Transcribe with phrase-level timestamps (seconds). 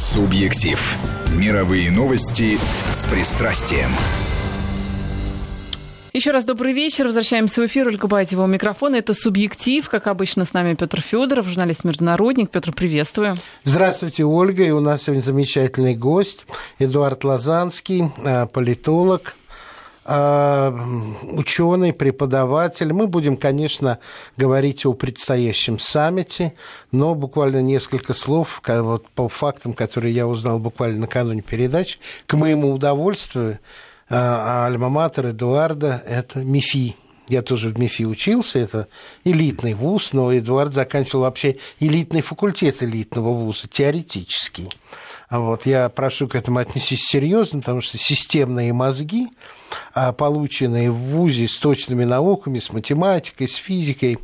[0.00, 0.96] Субъектив.
[1.36, 2.56] Мировые новости
[2.90, 3.90] с пристрастием.
[6.14, 7.04] Еще раз добрый вечер.
[7.04, 7.86] Возвращаемся в эфир.
[7.86, 8.96] Ольга Байтева у микрофона.
[8.96, 9.86] Это «Субъектив».
[9.90, 12.48] Как обычно, с нами Петр Федоров, журналист-международник.
[12.48, 13.34] Петр, приветствую.
[13.62, 14.64] Здравствуйте, Ольга.
[14.64, 16.46] И у нас сегодня замечательный гость
[16.78, 19.36] Эдуард Лазанский, э, политолог,
[20.10, 22.92] ученый, преподаватель.
[22.92, 23.98] Мы будем, конечно,
[24.36, 26.54] говорить о предстоящем саммите,
[26.90, 31.98] но буквально несколько слов вот, по фактам, которые я узнал буквально накануне передачи.
[32.26, 33.60] К моему удовольствию,
[34.08, 36.96] а альма-матер Эдуарда– это МИФИ.
[37.28, 38.88] Я тоже в МИФИ учился, это
[39.22, 44.68] элитный вуз, но Эдуард заканчивал вообще элитный факультет элитного вуза, теоретический.
[45.28, 49.28] А вот я прошу к этому отнестись серьезно, потому что системные мозги,
[50.16, 54.18] полученные в ВУЗе с точными науками, с математикой, с физикой,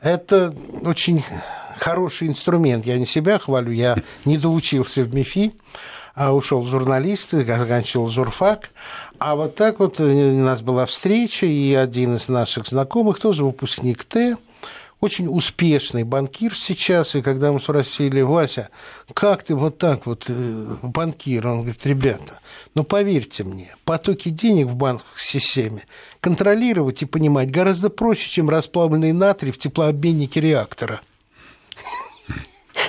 [0.00, 1.24] это очень
[1.78, 2.86] хороший инструмент.
[2.86, 5.52] Я не себя хвалю, я не доучился в МИФИ,
[6.14, 8.70] а ушел в журналисты, заканчивал журфак.
[9.18, 13.44] А вот так вот э, у нас была встреча, и один из наших знакомых, тоже
[13.44, 14.36] выпускник Т,
[15.00, 18.70] очень успешный банкир сейчас, и когда мы спросили, Вася,
[19.14, 21.46] как ты вот так вот э, банкир?
[21.46, 22.40] Он говорит, ребята,
[22.74, 25.82] ну поверьте мне, потоки денег в банковской системе
[26.20, 31.00] контролировать и понимать гораздо проще, чем расплавленный натрий в теплообменнике реактора.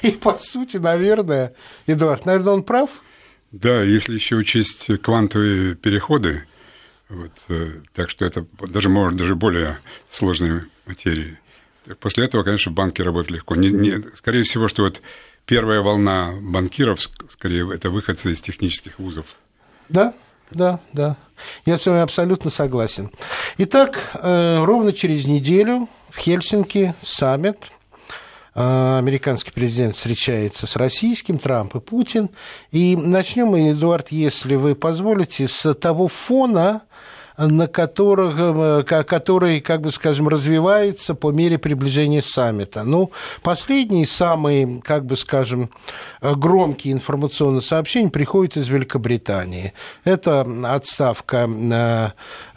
[0.02, 1.54] И по сути, наверное,
[1.86, 2.90] Эдуард, наверное, он прав–
[3.52, 6.44] да, если еще учесть квантовые переходы,
[7.08, 11.40] вот, э, так что это даже может даже более сложные материи.
[12.00, 13.56] После этого, конечно, банки работают легко.
[13.56, 15.02] Не, не, скорее всего, что вот
[15.46, 17.00] первая волна банкиров,
[17.30, 19.26] скорее, это выходцы из технических вузов.
[19.90, 20.14] Да,
[20.52, 21.18] да, да.
[21.66, 23.12] Я с вами абсолютно согласен.
[23.58, 27.72] Итак, э, ровно через неделю в Хельсинки саммит
[28.60, 32.32] а, американский президент встречается с российским, Трамп и Путин.
[32.72, 36.82] И начнем мы, Эдуард, если вы позволите, с того фона,
[37.38, 42.84] на которых, э, который, как бы скажем, развивается по мере приближения саммита.
[42.84, 43.12] Ну,
[43.44, 45.70] последний, самый, как бы скажем,
[46.22, 49.74] громкий информационный сообщение приходит из Великобритании.
[50.04, 52.10] Это отставка э, э,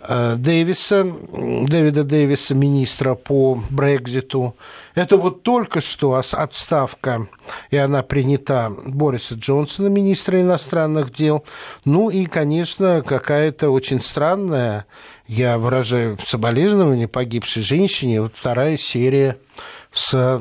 [0.09, 4.57] Дэвиса, Дэвида Дэвиса, министра по Брекзиту.
[4.95, 7.29] Это вот только что отставка,
[7.71, 11.45] и она принята Бориса Джонсона, министра иностранных дел.
[11.85, 14.87] Ну и, конечно, какая-то очень странная,
[15.27, 19.37] я выражаю соболезнование погибшей женщине, вот вторая серия
[19.93, 20.41] с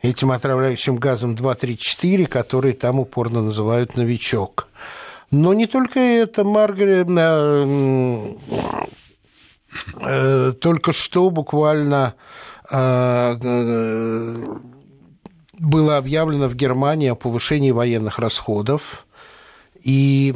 [0.00, 4.68] этим отравляющим газом 234, который там упорно называют «новичок».
[5.30, 8.34] Но не только это, Маргарет, э,
[10.00, 12.14] э, только что буквально
[12.70, 13.34] э,
[15.58, 19.06] было объявлено в Германии о повышении военных расходов.
[19.82, 20.34] И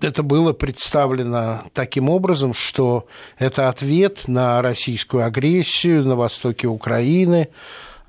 [0.00, 3.06] это было представлено таким образом, что
[3.38, 7.48] это ответ на российскую агрессию на востоке Украины,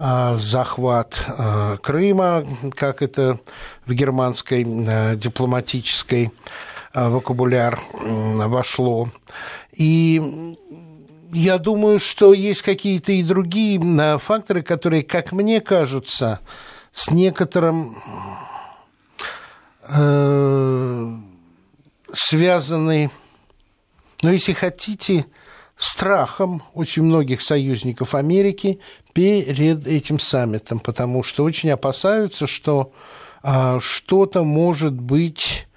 [0.03, 3.39] захват а, Крыма, как это
[3.85, 6.31] в германской а, дипломатической
[6.93, 9.09] вокабуляр вошло.
[9.71, 10.55] И
[11.31, 13.79] я думаю, что есть какие-то и другие
[14.19, 16.39] факторы, которые, как мне кажутся,
[16.91, 17.97] с некоторым
[19.87, 21.17] э,
[22.13, 23.09] связаны,
[24.21, 25.25] ну, если хотите,
[25.75, 28.79] страхом очень многих союзников Америки
[29.13, 32.91] перед этим саммитом, потому что очень опасаются, что
[33.41, 35.67] а, что-то может быть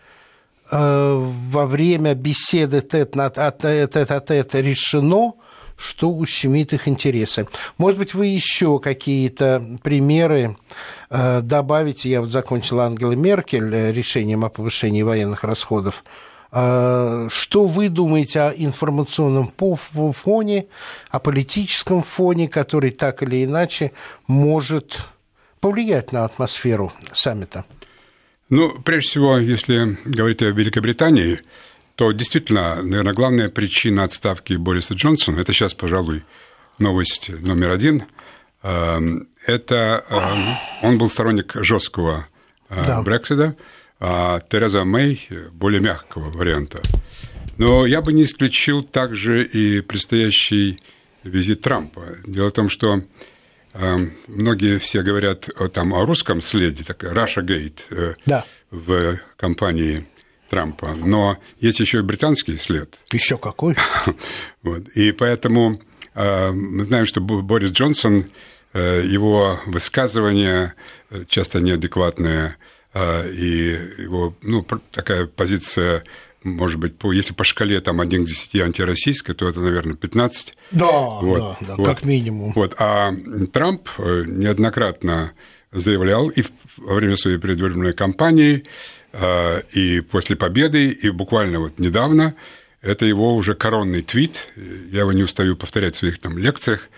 [0.70, 5.34] а, во время беседы тет-а-тет решено,
[5.76, 7.46] что ущемит их интересы.
[7.78, 10.56] Может быть, вы еще какие-то примеры
[11.10, 12.08] э, добавите?
[12.08, 16.02] Я вот закончила Ангела Меркель э, решением о повышении военных расходов.
[16.52, 19.52] Э, что вы думаете о информационном
[20.12, 20.66] фоне,
[21.10, 23.92] о политическом фоне, который так или иначе
[24.26, 25.02] может
[25.60, 27.64] повлиять на атмосферу саммита?
[28.48, 31.40] Ну, прежде всего, если говорить о Великобритании,
[31.96, 36.24] то действительно, наверное, главная причина отставки Бориса Джонсона, это сейчас, пожалуй,
[36.78, 38.04] новость номер один,
[38.62, 42.28] эм, это эм, он был сторонник жесткого
[42.68, 43.02] э, да.
[43.98, 46.82] А Тереза Мэй более мягкого варианта.
[47.58, 50.78] Но я бы не исключил также и предстоящий
[51.24, 52.18] визит Трампа.
[52.26, 53.02] Дело в том, что
[53.72, 58.44] эм, многие все говорят о, там, о русском следе, такая Russia Gate э, да.
[58.70, 60.06] в компании
[60.50, 60.94] Трампа.
[60.94, 62.98] Но есть еще и британский след.
[63.12, 63.76] Еще какой?
[64.62, 64.88] вот.
[64.88, 65.80] И поэтому
[66.14, 68.30] э, мы знаем, что Борис Джонсон
[68.74, 70.74] его высказывания
[71.28, 72.56] часто неадекватные,
[72.96, 76.04] и его, ну, такая позиция
[76.46, 80.54] может быть, по, если по шкале там 1 к 10 антироссийская, то это, наверное, 15.
[80.70, 81.86] Да, вот, да, да вот.
[81.86, 82.52] как минимум.
[82.54, 82.74] Вот.
[82.78, 83.12] А
[83.52, 85.32] Трамп э, неоднократно
[85.72, 86.44] заявлял и
[86.76, 88.64] во время своей предвыборной кампании,
[89.12, 92.36] э, и после победы, и буквально вот недавно,
[92.80, 96.88] это его уже коронный твит, я его не устаю повторять в своих там лекциях,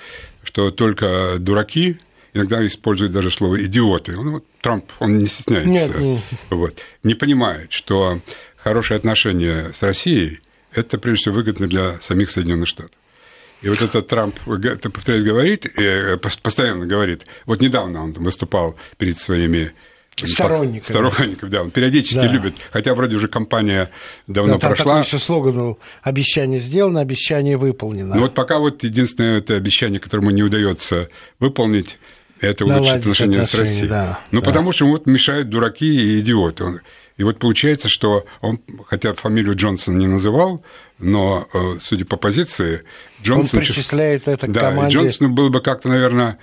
[0.42, 1.98] что только дураки
[2.38, 4.16] иногда используют даже слово идиоты.
[4.16, 5.68] Он, вот, Трамп, он не стесняется.
[5.70, 6.22] Нет, нет.
[6.50, 8.20] Вот, не понимает, что
[8.56, 10.40] хорошие отношения с Россией,
[10.72, 12.92] это прежде всего выгодно для самих Соединенных Штатов.
[13.60, 19.18] И вот этот Трамп, это повторяет, говорит, э, постоянно говорит, вот недавно он выступал перед
[19.18, 19.72] своими
[20.26, 20.82] Сторонниками.
[20.82, 22.26] Сторонниками, да, он периодически да.
[22.26, 23.90] любит, хотя вроде уже компания
[24.26, 24.94] давно да, там прошла.
[24.94, 28.16] Такой еще слоган был, обещание сделано, обещание выполнено.
[28.16, 31.08] Ну вот пока вот единственное это обещание, которое ему не удается
[31.38, 31.98] выполнить,
[32.40, 33.88] это улучшить отношения, отношения с Россией.
[33.88, 34.46] Да, ну, да.
[34.46, 36.80] потому что вот мешают дураки и идиоты.
[37.18, 40.62] И вот получается, что он, хотя фамилию Джонсон не называл,
[41.00, 42.84] но, э, судя по позиции,
[43.24, 43.58] Джонсон...
[43.58, 44.96] Он причисляет это к да, команде...
[44.96, 46.38] Джонсону было бы как-то, наверное,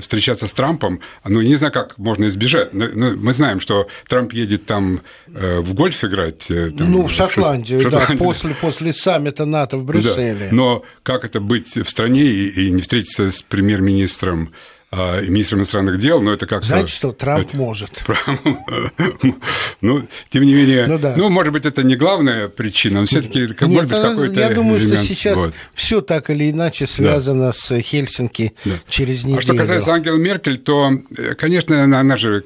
[0.00, 2.72] встречаться с Трампом, ну, не знаю, как можно избежать.
[2.72, 2.86] Но
[3.16, 6.48] мы знаем, что Трамп едет там э, в гольф играть.
[6.50, 8.18] Э, там, ну, в Шотландию, в Шотландию.
[8.18, 10.48] да, после, после саммита НАТО в Брюсселе.
[10.50, 10.54] Да.
[10.56, 14.52] Но как это быть в стране и не встретиться с премьер-министром
[14.92, 16.68] а, министром иностранных дел, но это как-то...
[16.68, 17.56] Знаете что, Трамп это...
[17.56, 18.04] может.
[19.80, 21.14] ну, тем не менее, ну, да.
[21.16, 24.78] ну, может быть, это не главная причина, но все таки может быть, какой-то Я думаю,
[24.78, 25.00] элемент.
[25.00, 25.54] что сейчас вот.
[25.74, 27.52] все так или иначе связано да.
[27.52, 28.74] с Хельсинки да.
[28.88, 29.38] через неделю.
[29.38, 32.44] А что касается Ангелы Меркель, то, э, конечно, она, она же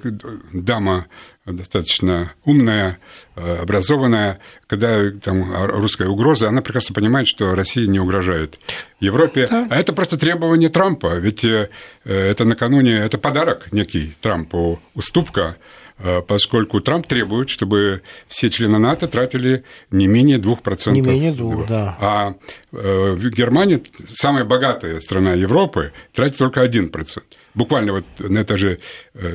[0.52, 1.08] дама
[1.52, 2.98] достаточно умная,
[3.36, 8.58] э, образованная, когда там русская угроза, она прекрасно понимает, что Россия не угрожает
[9.00, 9.46] Европе.
[9.50, 9.66] Да.
[9.70, 11.70] А это просто требование Трампа, ведь э,
[12.04, 15.56] это накануне, это подарок некий Трампу, уступка,
[15.98, 20.92] э, поскольку Трамп требует, чтобы все члены НАТО тратили не менее 2%.
[20.92, 21.96] Не менее 2, да.
[22.00, 22.34] А
[22.72, 27.22] в Германии, самая богатая страна Европы, тратит только 1%.
[27.54, 28.78] Буквально вот на это же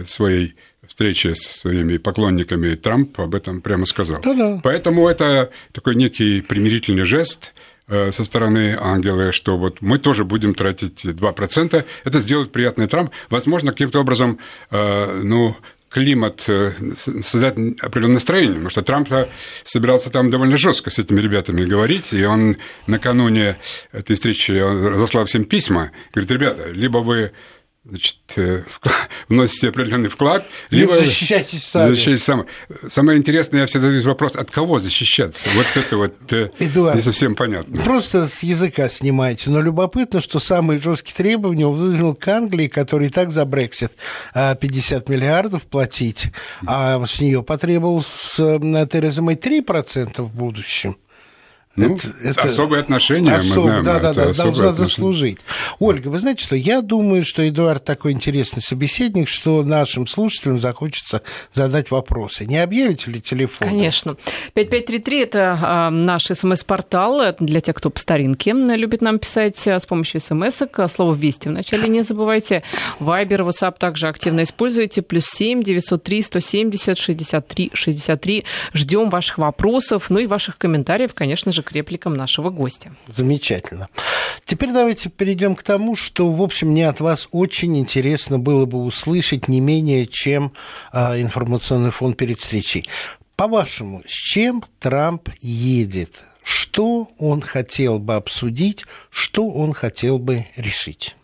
[0.06, 0.56] своей
[0.88, 4.22] встрече с своими поклонниками Трамп об этом прямо сказал.
[4.22, 4.60] Да-да.
[4.64, 7.54] Поэтому это такой некий примирительный жест
[7.88, 11.86] э, со стороны Ангелы, что вот мы тоже будем тратить 2%.
[12.04, 13.12] Это сделает приятный Трамп.
[13.30, 14.40] Возможно, каким-то образом,
[14.72, 15.58] э, ну,
[15.96, 16.74] климат, э,
[17.22, 19.08] создать определенное настроение, потому что Трамп
[19.64, 23.56] собирался там довольно жестко с этими ребятами говорить, и он накануне
[23.94, 27.32] этой встречи разослал всем письма, говорит, ребята, либо вы
[27.86, 28.64] значит, э,
[29.30, 31.92] вносите определенный вклад, либо, либо защищайтесь сами.
[31.92, 32.46] защищайтесь сами.
[32.90, 35.48] Самое интересное, я всегда задаю вопрос, от кого защищаться?
[35.56, 37.78] Вот это вот э, Эдуард, не совсем понятно.
[37.84, 43.08] Просто с языка снимаете, но любопытно, что самые жесткие требования он выдвинул к Англии, который
[43.08, 43.92] и так за Брексит
[44.34, 46.28] 50 миллиардов платить,
[46.66, 50.98] а с нее потребовал с Тереза Мэй 3% в будущем.
[51.75, 53.57] Ну, это, это особые отношения, особ...
[53.57, 53.83] мы знаем.
[53.83, 54.74] Да, да, да, должна отношения.
[54.74, 55.39] заслужить.
[55.80, 61.22] Ольга, вы знаете что, я думаю, что Эдуард такой интересный собеседник, что нашим слушателям захочется
[61.54, 62.45] задать вопросы.
[62.45, 63.68] Не объявите ли телефон?
[63.68, 64.16] Конечно.
[64.54, 69.86] 5533– это а, наш смс-портал для тех, кто по старинке любит нам писать а, с
[69.86, 70.88] помощью смс -ок.
[70.88, 72.63] Слово «Вести» вначале не забывайте.
[73.00, 75.01] Вайбер, WhatsApp также активно используйте.
[75.01, 78.46] Плюс 7 903 170 63 63.
[78.74, 82.95] Ждем ваших вопросов, ну и ваших комментариев, конечно же, к репликам нашего гостя.
[83.07, 83.89] Замечательно.
[84.45, 88.77] Теперь давайте перейдем к тому, что, в общем, мне от вас очень интересно было бы
[88.84, 90.53] услышать не менее, чем
[90.93, 92.88] а, информационный фон перед встречей.
[93.36, 96.24] По-вашему, с чем Трамп едет?
[96.43, 101.15] Что он хотел бы обсудить, что он хотел бы решить?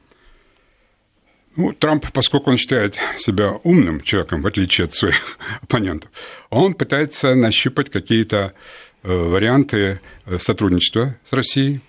[1.55, 6.09] Ну, Трамп, поскольку он считает себя умным человеком, в отличие от своих оппонентов,
[6.49, 11.81] он пытается нащупать какие-то Э, варианты э, сотрудничества с Россией.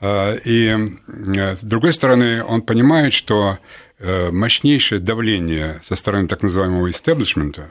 [0.00, 0.76] Э, и,
[1.06, 3.58] с другой стороны, он понимает, что
[4.02, 7.70] мощнейшее давление со стороны так называемого истеблишмента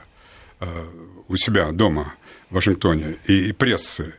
[1.26, 2.14] у себя дома
[2.50, 4.14] в Вашингтоне и прессы,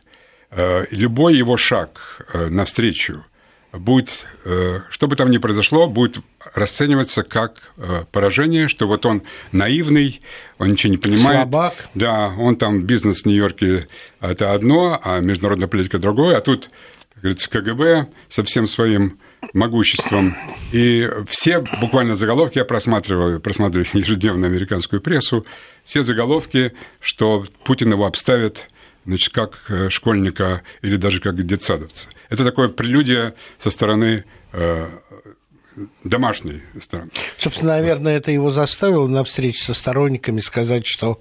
[0.90, 3.24] любой его шаг навстречу
[3.72, 6.18] будет, что бы там ни произошло, будет
[6.54, 10.20] расцениваться как э, поражение, что вот он наивный,
[10.58, 11.42] он ничего не понимает.
[11.42, 11.74] Слабак.
[11.94, 13.88] Да, он там бизнес в Нью-Йорке–
[14.20, 16.68] это одно, а международная политика– другое, а тут,
[17.14, 19.18] как говорится, КГБ со всем своим
[19.54, 20.36] могуществом.
[20.72, 25.46] И все буквально заголовки, я просматриваю, просматриваю ежедневно американскую прессу,
[25.84, 28.68] все заголовки, что Путин его обставит
[29.04, 32.08] значит, как э, школьника или даже как детсадовца.
[32.32, 34.24] Это такое прелюдия со стороны
[34.54, 34.88] э,
[36.02, 37.10] домашней страны.
[37.36, 41.20] Собственно, наверное, это его заставило на встрече со сторонниками сказать, что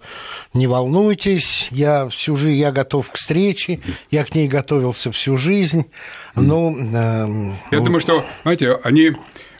[0.53, 5.91] не волнуйтесь, я всю жизнь, я готов к встрече, я к ней готовился всю жизнь.
[6.35, 7.83] Ну, э, я ну...
[7.83, 9.11] думаю, что, знаете, они,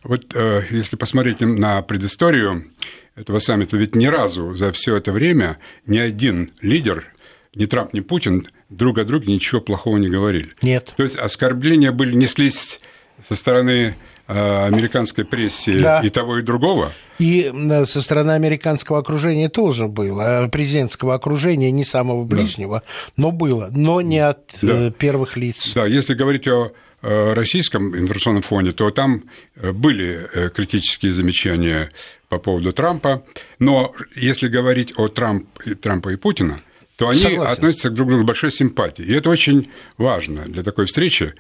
[0.04, 2.72] вот э, если посмотреть на предысторию
[3.16, 7.14] этого саммита, ведь ни разу за все это время ни один лидер,
[7.54, 10.50] ни Трамп, ни Путин друг о друге ничего плохого не говорили.
[10.64, 10.94] Нет.
[10.98, 12.80] То есть оскорбления были неслись
[13.28, 13.96] со стороны
[14.34, 16.00] Э, американской прессе да.
[16.00, 16.94] и того, и другого.
[17.20, 17.52] И
[17.86, 20.46] со стороны американского окружения тоже было.
[20.46, 23.14] Э, президентского окружения, не самого ближнего, да.
[23.18, 23.70] но было.
[23.72, 24.88] Но не от да.
[24.88, 25.74] Э, первых лиц.
[25.74, 29.24] Да, если говорить о российском информационном фоне, то там
[29.56, 31.90] были критические замечания
[32.30, 33.24] по поводу Трампа.
[33.58, 35.48] Но если говорить о Трамп,
[35.82, 36.62] Трампа и Путина,
[37.02, 37.52] то они Согласен.
[37.52, 39.10] относятся друг к другу с большой симпатией.
[39.10, 41.34] И это очень важно для такой встречи.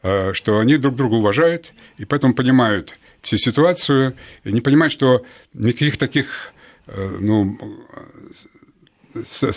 [0.00, 5.24] Э, что они друг друга уважают, и поэтому понимают всю ситуацию, и не понимают, что
[5.54, 6.52] никаких таких
[6.86, 7.58] э, ну,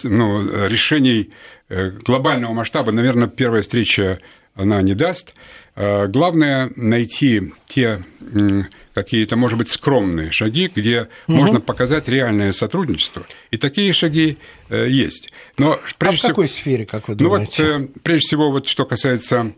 [0.03, 1.29] ну, решений
[1.69, 4.19] э, глобального масштаба, наверное, первая встреча
[4.55, 5.35] она не даст.
[5.75, 8.03] Главное найти те
[8.93, 11.37] какие-то, может быть, скромные шаги, где угу.
[11.37, 13.25] можно показать реальное сотрудничество.
[13.51, 14.37] И такие шаги
[14.69, 15.31] есть.
[15.57, 17.63] Но прежде а в какой всего, сфере, как вы думаете?
[17.63, 19.53] Ну вот, прежде всего, вот что касается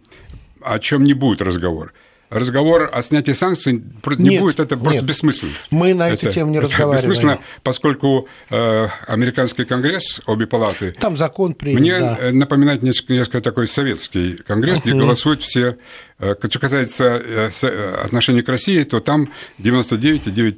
[0.62, 1.94] о чем не будет разговор.
[2.34, 3.74] Разговор о снятии санкций
[4.18, 5.06] не нет, будет, это просто нет.
[5.06, 5.52] бессмысленно.
[5.70, 7.12] Мы на эту это, тему не это разговариваем.
[7.12, 10.96] Бессмысленно, поскольку э, американский конгресс, обе палаты...
[11.00, 12.18] Там закон принят, Мне да.
[12.20, 15.78] Э, напоминает несколько, несколько такой советский конгресс, где голосуют все...
[16.18, 20.58] Э, что касается э, отношений к России, то там 99,9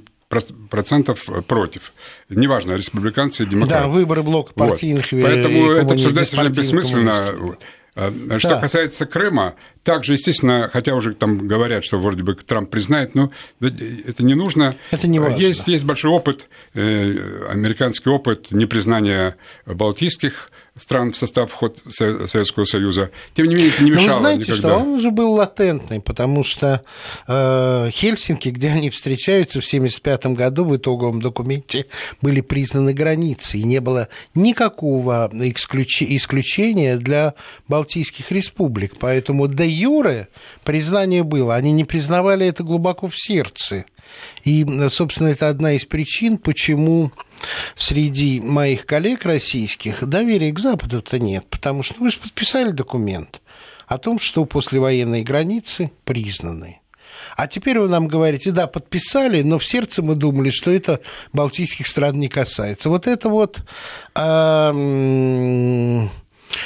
[0.70, 1.92] процентов против.
[2.30, 3.84] Неважно, республиканцы, демократы.
[3.84, 5.12] Да, выборы блока партийных.
[5.12, 5.22] Вот.
[5.22, 7.14] Поэтому это обсуждать бессмысленно.
[7.16, 7.58] А,
[7.96, 8.60] что да.
[8.60, 14.24] касается Крыма, также, естественно, хотя уже там говорят, что вроде бы Трамп признает, но это
[14.24, 14.76] не нужно.
[14.92, 15.38] Это не важно.
[15.38, 16.80] Есть, есть большой опыт, э,
[17.50, 23.12] американский опыт непризнания балтийских стран в состав вход Советского Союза.
[23.34, 24.70] Тем не менее, это не мешало Но вы знаете, никогда.
[24.70, 26.84] что он уже был латентный, потому что
[27.28, 31.86] э, Хельсинки, где они встречаются в 1975 году, в итоговом документе
[32.22, 36.02] были признаны границы, и не было никакого исключ...
[36.04, 37.36] исключения для
[37.68, 38.96] Балтийских республик.
[39.00, 40.28] Поэтому до юре
[40.64, 41.56] признание было.
[41.56, 43.86] Они не признавали это глубоко в сердце.
[44.44, 47.12] И, собственно, это одна из причин, почему
[47.76, 53.42] среди моих коллег российских доверия к Западу-то нет, потому что вы же подписали документ
[53.88, 56.80] о том, что послевоенные границы признаны.
[57.36, 61.02] А теперь вы нам говорите, да, подписали, но в сердце мы думали, что это
[61.34, 62.90] балтийских стран не касается.
[62.90, 63.62] Вот это вот...
[64.16, 66.08] Э-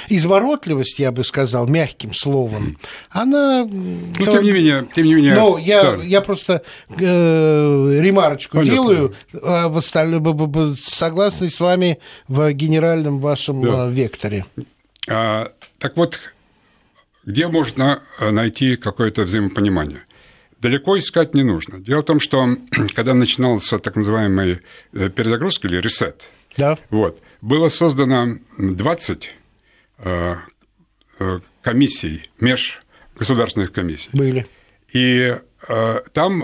[0.07, 2.77] изворотливость, я бы сказал, мягким словом,
[3.09, 3.65] она...
[3.65, 5.35] Ну, тем не менее, тем не менее...
[5.35, 8.73] Ну, я, я просто э, ремарочку Понятно.
[8.73, 13.87] делаю, а в остальном, согласный с вами в генеральном вашем да.
[13.87, 14.45] Э, векторе.
[15.09, 16.19] А, так вот,
[17.25, 20.03] где можно найти какое-то взаимопонимание?
[20.61, 21.79] Далеко искать не нужно.
[21.79, 22.57] Дело в том, что
[22.95, 24.59] когда начинался так называемый
[24.93, 26.23] э, перезагрузка или ресет,
[26.57, 26.77] да.
[26.89, 29.38] вот, было создано 20 Э, э,
[31.61, 34.09] комиссий, межгосударственных комиссий.
[34.13, 34.47] Были.
[34.93, 35.35] И
[35.67, 36.43] э, там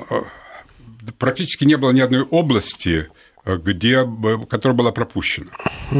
[1.17, 3.07] практически не было ни одной области,
[3.45, 4.05] где,
[4.49, 5.51] которая была пропущена.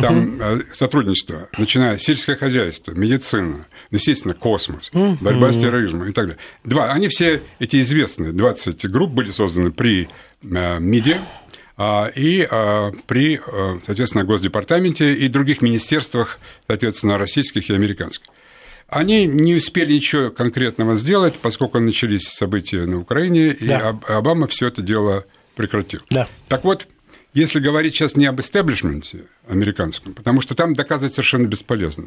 [0.02, 0.64] Там угу.
[0.74, 5.18] сотрудничество, начиная сельское хозяйство, медицина, естественно, космос, угу.
[5.22, 6.42] борьба с терроризмом и так далее.
[6.64, 10.10] Два, они все, эти известные 20 групп были созданы при
[10.42, 11.22] МИДе,
[11.78, 18.28] и а, при, а, соответственно, Госдепартаменте и других министерствах, соответственно, российских и американских.
[18.88, 24.00] Они не успели ничего конкретного сделать, поскольку начались события на Украине, и да.
[24.08, 26.02] Обама все это дело прекратил.
[26.10, 26.30] Да.
[26.48, 26.88] Так вот,
[27.34, 32.06] если говорить сейчас не об истеблишменте американском, потому что там доказывать совершенно бесполезно.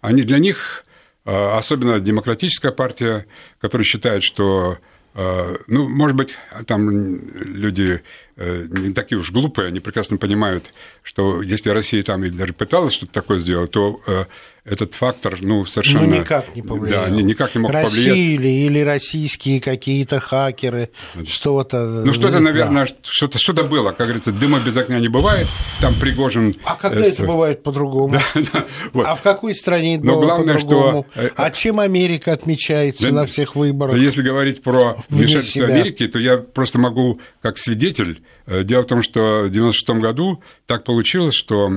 [0.00, 0.84] Они для них,
[1.24, 3.26] особенно демократическая партия,
[3.60, 4.78] которая считает, что
[5.14, 6.34] ну, может быть,
[6.66, 8.00] там люди
[8.36, 10.72] не такие уж глупые, они прекрасно понимают,
[11.02, 14.24] что если Россия там даже пыталась что-то такое сделать, то э,
[14.64, 16.06] этот фактор, ну, совершенно...
[16.06, 17.06] Ну, никак не повлиял.
[17.06, 18.16] Да, никак не мог Россия повлиять.
[18.16, 20.90] Или, или российские какие-то хакеры,
[21.26, 22.02] что-то...
[22.06, 22.92] Ну, что-то, наверное, да.
[23.02, 23.90] что-то, что-то было.
[23.90, 25.48] Как говорится, дыма без огня не бывает.
[25.80, 26.54] Там Пригожин...
[26.64, 28.12] А когда э, это бывает по-другому?
[28.34, 29.06] Да, да, вот.
[29.06, 31.06] А в какой стране это Но было главное, по-другому?
[31.12, 31.30] Что...
[31.36, 33.96] А чем Америка отмечается да, на всех выборах?
[33.96, 39.02] Если говорить про вмешательство Америки, то я просто могу, как свидетель, Э, дело в том,
[39.02, 41.70] что в 1996 году так получилось, что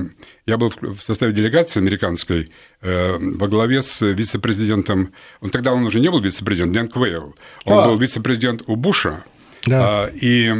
[0.46, 2.50] я был в составе делегации американской
[2.80, 7.34] э, во главе с вице-президентом, он тогда он уже не был вице-президентом, Дэн Квейл,
[7.64, 7.86] он а.
[7.86, 9.24] был вице-президент у Буша,
[9.66, 10.04] Да.
[10.04, 10.52] А, и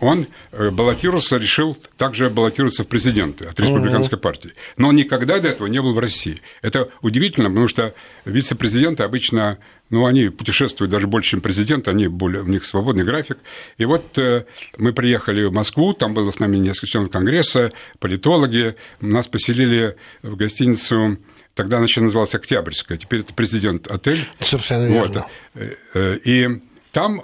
[0.00, 4.22] он э, баллотировался, решил также баллотироваться в президенты от республиканской угу.
[4.22, 4.52] партии.
[4.76, 6.40] Но он никогда до этого не был в России.
[6.60, 7.94] Это удивительно, потому что
[8.24, 9.58] вице-президенты обычно,
[9.92, 13.38] ну, они путешествуют даже больше, чем президент, они более, у них свободный график.
[13.76, 14.46] И вот э,
[14.78, 20.34] мы приехали в Москву, там было с нами несколько членов Конгресса, политологи, нас поселили в
[20.34, 21.18] гостиницу
[21.54, 24.26] Тогда она еще называлась Октябрьская, теперь это президент отель.
[24.40, 25.26] Совершенно верно.
[25.52, 26.20] Вот.
[26.24, 26.48] И
[26.92, 27.20] там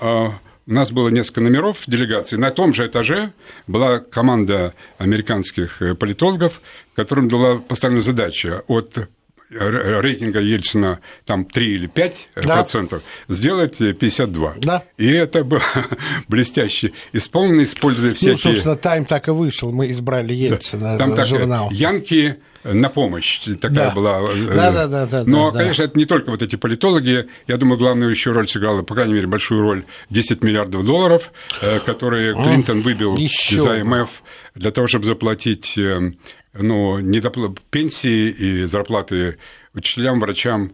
[0.69, 2.37] у нас было несколько номеров делегации.
[2.37, 3.33] На том же этаже
[3.67, 6.61] была команда американских э, политологов,
[6.95, 9.09] которым была поставлена задача от
[9.51, 12.43] рейтинга Ельцина там 3 или 5 да.
[12.43, 14.55] процентов, сделать 52.
[14.59, 14.85] Да.
[14.97, 15.63] И это было
[16.29, 18.33] блестяще исполнено, используя ну, всякие...
[18.33, 21.15] Ну, собственно, «Тайм» так и вышел, мы избрали Ельцина, да.
[21.15, 21.69] Там журнал.
[21.69, 23.91] Так, Янки на помощь такая да.
[23.91, 24.21] была.
[24.21, 25.25] Э, да, да, да, да.
[25.25, 25.91] Но, да, конечно, да.
[25.91, 27.29] это не только вот эти политологи.
[27.47, 31.79] Я думаю, главную еще роль сыграла, по крайней мере, большую роль 10 миллиардов долларов, э,
[31.81, 33.57] которые Клинтон выбил еще.
[33.57, 34.23] из АМФ
[34.55, 36.13] для того, чтобы заплатить э,
[36.53, 37.49] ну, недопл...
[37.71, 39.39] пенсии и зарплаты
[39.75, 40.73] учителям, врачам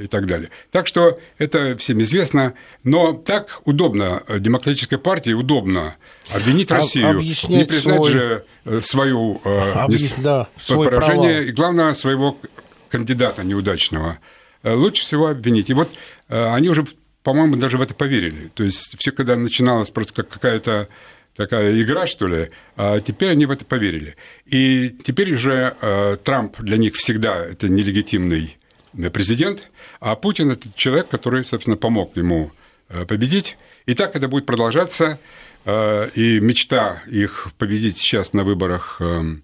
[0.00, 0.50] и так далее.
[0.70, 2.54] Так что это всем известно,
[2.84, 5.96] но так удобно демократической партии, удобно
[6.30, 8.12] обвинить Россию, не признать свой...
[8.12, 10.10] же Э, свою э, Объяс...
[10.18, 11.48] да, поражение провал.
[11.48, 12.36] и, главное, своего
[12.90, 14.18] кандидата неудачного.
[14.64, 15.70] Э, лучше всего обвинить.
[15.70, 15.88] И вот
[16.28, 16.84] они уже,
[17.22, 18.50] по-моему, даже в это поверили.
[18.54, 20.88] То есть все, когда начиналась просто как какая-то
[21.36, 24.16] такая игра, что ли, а теперь они в это поверили.
[24.46, 28.56] И теперь уже Трамп для них всегда это нелегитимный
[29.12, 29.68] президент,
[30.00, 32.52] а Путин это человек, который, собственно, помог ему
[33.08, 33.56] победить.
[33.86, 35.18] И так это будет продолжаться.
[35.66, 39.42] Э, и мечта их победить сейчас на выборах эм,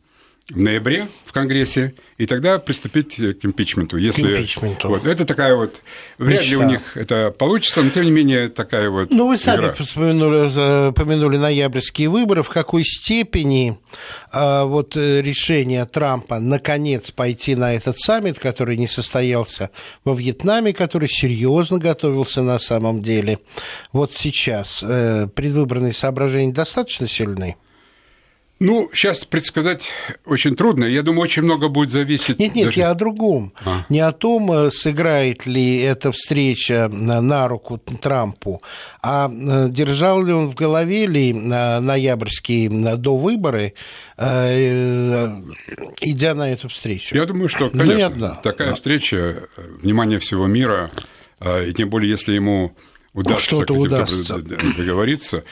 [0.51, 3.97] в ноябре в Конгрессе, и тогда приступить к импичменту.
[3.97, 4.89] Если, к импичменту.
[4.89, 5.81] Вот, это такая вот...
[6.19, 9.63] Вряд ли у них это получится, но тем не менее такая вот Ну, вы сами
[9.63, 9.73] игра.
[9.73, 12.43] Вспомянули, упомянули ноябрьские выборы.
[12.43, 13.79] В какой степени
[14.31, 19.71] а, вот э, решение Трампа наконец пойти на этот саммит, который не состоялся
[20.05, 23.39] во Вьетнаме, который серьезно готовился на самом деле,
[23.93, 27.57] вот сейчас э, предвыборные соображения достаточно сильны?
[28.63, 29.91] Ну, сейчас предсказать
[30.25, 30.85] очень трудно.
[30.85, 32.39] Я думаю, очень много будет зависеть.
[32.39, 32.79] Нет, нет, даже...
[32.79, 33.53] я о другом.
[33.65, 33.85] А.
[33.89, 38.63] Не о том, э, сыграет ли эта встреча на руку Трампу,
[39.03, 43.75] а э, держал ли он в голове ли ноябрьские до выборы,
[44.17, 45.41] э,
[46.01, 47.17] идя на эту встречу.
[47.17, 48.75] Я думаю, что, ну, конечно, ну, такая да.
[48.77, 49.49] встреча,
[49.83, 50.93] внимание всего мира,
[51.45, 52.77] и тем более, если ему
[53.13, 54.39] удастся, что-то удастся.
[54.39, 55.43] договориться, Э,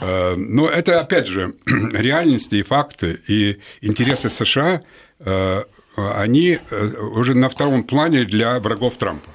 [0.00, 4.82] но это, опять же, реальности и факты, и интересы США,
[5.20, 5.62] э,
[5.96, 9.30] они э, уже на втором плане для врагов Трампа.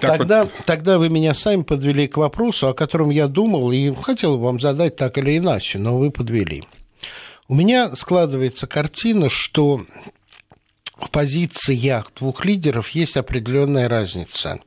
[0.00, 0.52] тогда, вот...
[0.66, 4.96] тогда вы меня сами подвели к вопросу, о котором я думал и хотел вам задать
[4.96, 6.64] так или иначе, но вы подвели.
[7.48, 9.80] У меня складывается картина, что
[10.96, 14.60] в позициях двух лидеров есть определенная разница.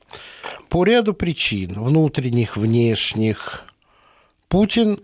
[0.70, 3.66] По ряду причин, внутренних, внешних,
[4.52, 5.00] Путин,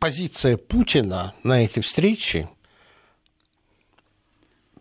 [0.00, 2.48] позиция Путина на этой встрече,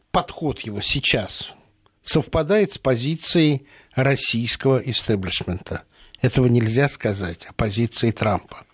[0.09, 1.53] подход его сейчас
[2.01, 5.83] совпадает с позицией российского истеблишмента.
[6.19, 8.65] Этого нельзя сказать о позиции Трампа.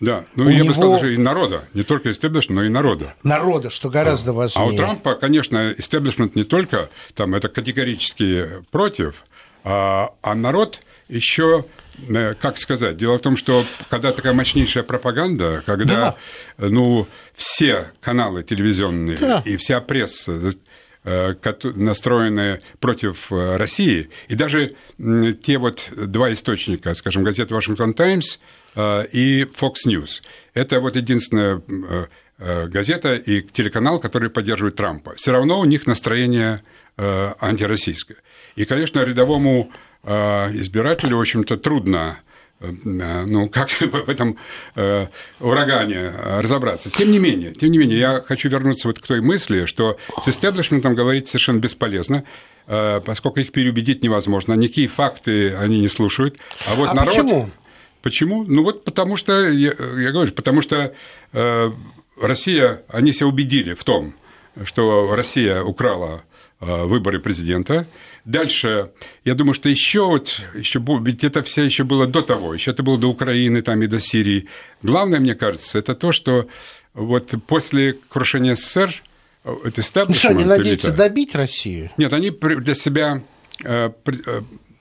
[0.00, 0.66] Да, ну у я него...
[0.66, 3.14] бы сказал, даже и народа, не только истеблишмент, но и народа.
[3.22, 4.68] Народа, что гораздо важнее.
[4.68, 9.24] А у Трампа, конечно, истеблишмент не только, там это категорически против,
[9.64, 11.64] а, а народ еще
[12.40, 16.16] как сказать, дело в том, что когда такая мощнейшая пропаганда, когда
[16.58, 16.68] да.
[16.68, 19.42] ну, все каналы телевизионные да.
[19.44, 20.54] и вся пресса
[21.04, 21.34] э,
[21.74, 28.38] настроены против э, России, и даже те вот два источника, скажем, газета «Вашингтон Таймс»
[28.76, 30.22] и Fox News.
[30.54, 31.62] Это вот единственная
[32.38, 35.14] газета и телеканал, который поддерживает Трампа.
[35.14, 36.62] Все равно у них настроение
[36.96, 38.16] антироссийское.
[38.56, 39.70] И, конечно, рядовому
[40.04, 42.20] избирателю, в общем-то, трудно
[42.60, 44.38] э, ну, как в этом
[44.74, 45.06] э,
[45.40, 46.10] урагане
[46.40, 46.90] разобраться.
[46.90, 50.28] Тем не менее, тем не менее, я хочу вернуться вот к той мысли, что с
[50.28, 52.24] истеблишментом говорить совершенно бесполезно,
[52.66, 56.36] э, поскольку их переубедить невозможно, никакие факты они не слушают.
[56.66, 57.14] А вот а народ...
[57.14, 57.50] Почему?
[58.02, 58.44] Почему?
[58.44, 60.92] Ну вот потому что, я, я говорю, потому что
[61.32, 61.70] э,
[62.20, 64.14] Россия, они себя убедили в том,
[64.64, 66.24] что Россия украла
[66.60, 67.86] э, выборы президента,
[68.24, 68.90] Дальше,
[69.24, 72.82] я думаю, что еще вот, еще, ведь это все еще было до того, еще это
[72.82, 74.46] было до Украины там, и до Сирии.
[74.82, 76.46] Главное, мне кажется, это то, что
[76.94, 79.02] вот после крушения СССР
[79.44, 81.90] э, это Ну что, они надеются добить Россию?
[81.96, 83.22] Нет, они для себя
[83.64, 83.90] э,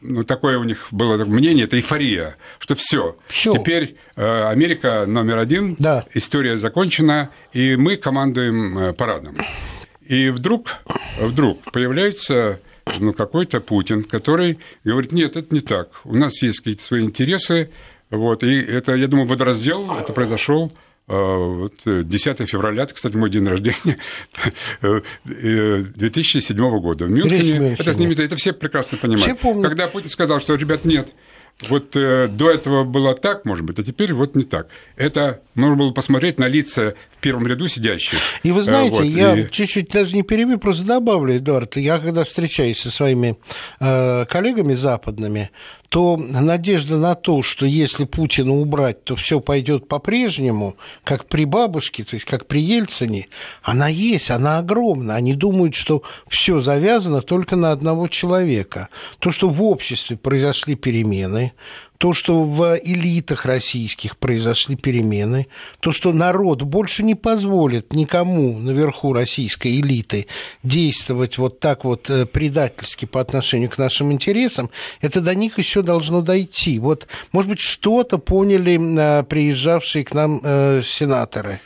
[0.02, 5.76] ну, такое у них было мнение, это эйфория, что все, теперь э, Америка номер один,
[5.80, 6.06] да.
[6.14, 9.38] история закончена, и мы командуем э, парадом.
[10.06, 10.76] И вдруг,
[11.20, 12.60] вдруг появляется
[13.00, 17.70] ну, какой-то Путин, который говорит, нет, это не так, у нас есть какие-то свои интересы,
[18.10, 20.72] вот, и это, я думаю, водораздел, это произошел
[21.08, 23.98] э, вот 10 февраля, это, кстати, мой день рождения
[25.26, 27.76] 2007 года в Мюнхене.
[27.80, 29.24] Это знаменито, это все прекрасно понимают.
[29.24, 29.68] Все помнят.
[29.68, 31.10] Когда Путин сказал, что, ребят, нет,
[31.70, 34.68] вот э, до этого было так, может быть, а теперь вот не так.
[34.96, 38.20] Это нужно было посмотреть на лица в первом ряду сидящих.
[38.44, 39.50] И вы знаете, вот, я и...
[39.50, 43.38] чуть-чуть даже не перебью, просто добавлю, Эдуард, я когда встречаюсь со своими
[43.80, 45.52] э, коллегами западными,
[45.92, 52.06] то надежда на то, что если Путина убрать, то все пойдет по-прежнему, как при бабушке,
[52.06, 53.28] то есть как при Ельцине,
[53.62, 55.16] она есть, она огромна.
[55.16, 58.88] Они думают, что все завязано только на одного человека.
[59.20, 61.52] То, что в обществе произошли перемены,
[62.02, 65.46] то, что в элитах российских произошли перемены,
[65.82, 70.26] то, что народ больше не позволит никому наверху российской элиты
[70.64, 75.84] действовать вот так вот э, предательски по отношению к нашим интересам, это до них еще
[75.84, 76.80] должно дойти.
[76.80, 81.62] Вот, может быть, что-то поняли э, приезжавшие к нам э, сенаторы.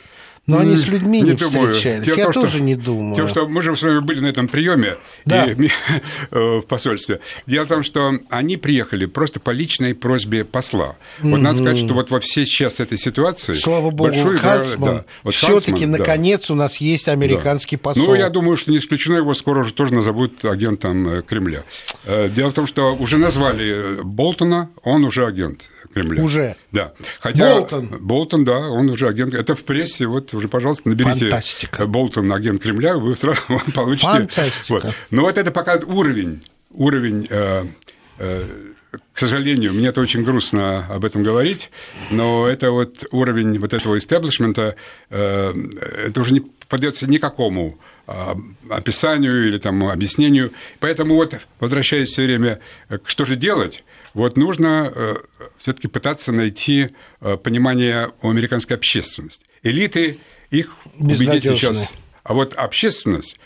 [0.46, 1.72] Но они с людьми не, не думаю.
[1.74, 2.06] встречались.
[2.06, 3.16] Дело Я том, тоже что, не думаю.
[3.16, 5.46] Дело что мы же с вами были на этом приеме да.
[5.46, 5.70] и,
[6.30, 7.20] в посольстве.
[7.46, 10.96] Дело в том, что они приехали просто по личной просьбе посла.
[11.20, 11.42] Вот mm-hmm.
[11.42, 13.54] надо сказать, что вот во всей сейчас этой ситуации...
[13.54, 15.98] Слава богу, большой, Хансман, да, вот все-таки да.
[15.98, 17.82] наконец у нас есть американский да.
[17.82, 18.06] посол.
[18.06, 21.64] Ну, я думаю, что не исключено, его скоро уже тоже назовут агентом э, Кремля.
[22.04, 26.22] Э, дело в том, что уже назвали Болтона, он уже агент Кремля.
[26.22, 26.56] Уже?
[26.72, 26.92] Да.
[27.20, 27.86] Хотя Болтон.
[28.00, 29.34] Болтон, да, он уже агент.
[29.34, 31.86] Это в прессе, вот уже, пожалуйста, наберите Фантастика.
[31.86, 33.40] Болтон, агент Кремля, вы сразу
[33.74, 34.06] получите.
[34.06, 34.62] Фантастика.
[34.68, 34.94] Вот.
[35.10, 37.64] Но вот это пока уровень, уровень э,
[38.18, 38.44] э,
[39.12, 41.70] к сожалению, мне это очень грустно об этом говорить,
[42.10, 44.76] но это вот уровень вот этого истеблишмента,
[45.10, 45.52] э,
[46.06, 47.78] это уже не поддается никакому
[48.70, 50.52] описанию или там объяснению.
[50.78, 52.60] Поэтому вот, возвращаясь все время,
[53.04, 53.82] что же делать,
[54.16, 55.14] вот нужно э,
[55.58, 56.88] все-таки пытаться найти
[57.20, 59.44] э, понимание у американской общественности.
[59.66, 60.18] Элиты
[60.50, 61.88] их убедить сейчас.
[62.22, 63.38] А вот общественность,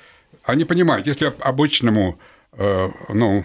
[0.45, 2.19] они понимают, если обычному,
[2.53, 3.45] э, ну,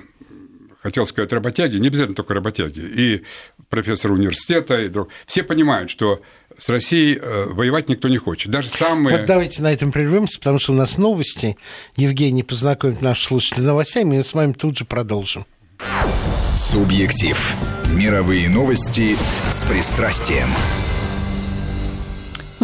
[0.82, 3.24] хотел сказать работяги, не обязательно только работяги, и
[3.70, 6.22] профессор университета, и друг, все понимают, что
[6.58, 8.52] с Россией воевать никто не хочет.
[8.52, 9.18] Даже самые...
[9.18, 11.58] Вот давайте на этом прервемся, потому что у нас новости.
[11.96, 15.46] Евгений познакомит наших слушателей новостями, и мы с вами тут же продолжим.
[16.56, 17.56] Субъектив.
[17.92, 19.16] Мировые новости
[19.52, 20.48] с пристрастием.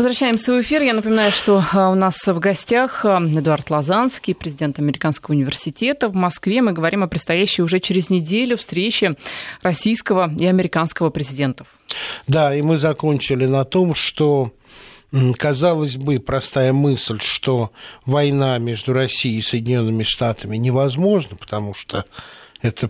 [0.01, 0.81] Возвращаемся в эфир.
[0.81, 6.15] Я напоминаю, что а, у нас в гостях а, Эдуард Лазанский, президент Американского университета в
[6.15, 6.63] Москве.
[6.63, 9.15] Мы говорим о предстоящей уже через неделю встрече
[9.61, 11.67] российского и американского президентов.
[12.25, 14.49] Да, и мы закончили на том, что
[15.37, 17.69] казалось бы, простая мысль, что
[18.03, 22.05] война между Россией и Соединенными Штатами невозможна, потому что
[22.61, 22.89] это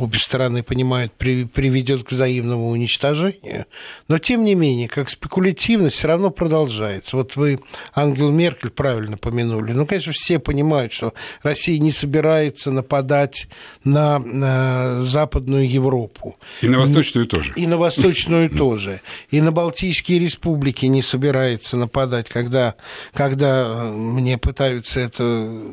[0.00, 3.66] обе стороны понимают, приведет к взаимному уничтожению.
[4.08, 7.16] Но, тем не менее, как спекулятивность все равно продолжается.
[7.16, 7.60] Вот вы
[7.94, 9.72] Ангел Меркель правильно помянули.
[9.72, 13.48] Ну, конечно, все понимают, что Россия не собирается нападать
[13.84, 16.38] на, на Западную Европу.
[16.62, 17.52] И на Восточную тоже.
[17.56, 19.02] И на Восточную тоже.
[19.30, 22.76] И на Балтийские республики не собирается нападать, когда,
[23.12, 25.22] когда мне пытаются это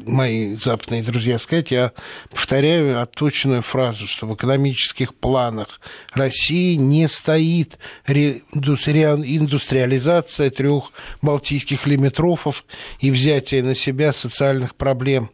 [0.06, 1.94] мои западные друзья сказать, я
[2.32, 5.80] повторяю оттуда точную фразу, что в экономических планах
[6.14, 12.66] России не стоит индустриализация трех балтийских лимитрофов
[13.00, 15.30] и взятие на себя социальных проблем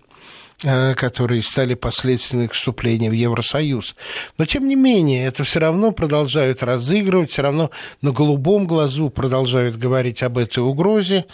[0.62, 3.96] которые стали последствиями вступления в Евросоюз.
[4.38, 9.78] Но, тем не менее, это все равно продолжают разыгрывать, все равно на голубом глазу продолжают
[9.78, 11.26] говорить об этой угрозе,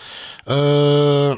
[0.48, 1.34] э,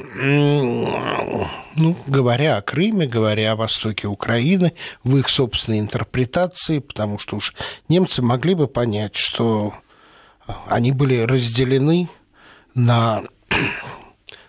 [1.76, 7.54] ну, говоря о Крыме, говоря о востоке Украины, в их собственной интерпретации, потому что уж
[7.88, 9.74] немцы могли бы понять, что
[10.68, 12.08] они были разделены
[12.74, 13.24] на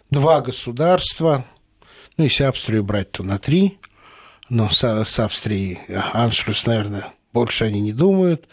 [0.09, 1.45] два государства–
[2.17, 3.77] ну, если Австрию брать, то на три.
[4.49, 5.79] Но с, с Австрией
[6.13, 8.47] Аншлюс, наверное, больше они не думают.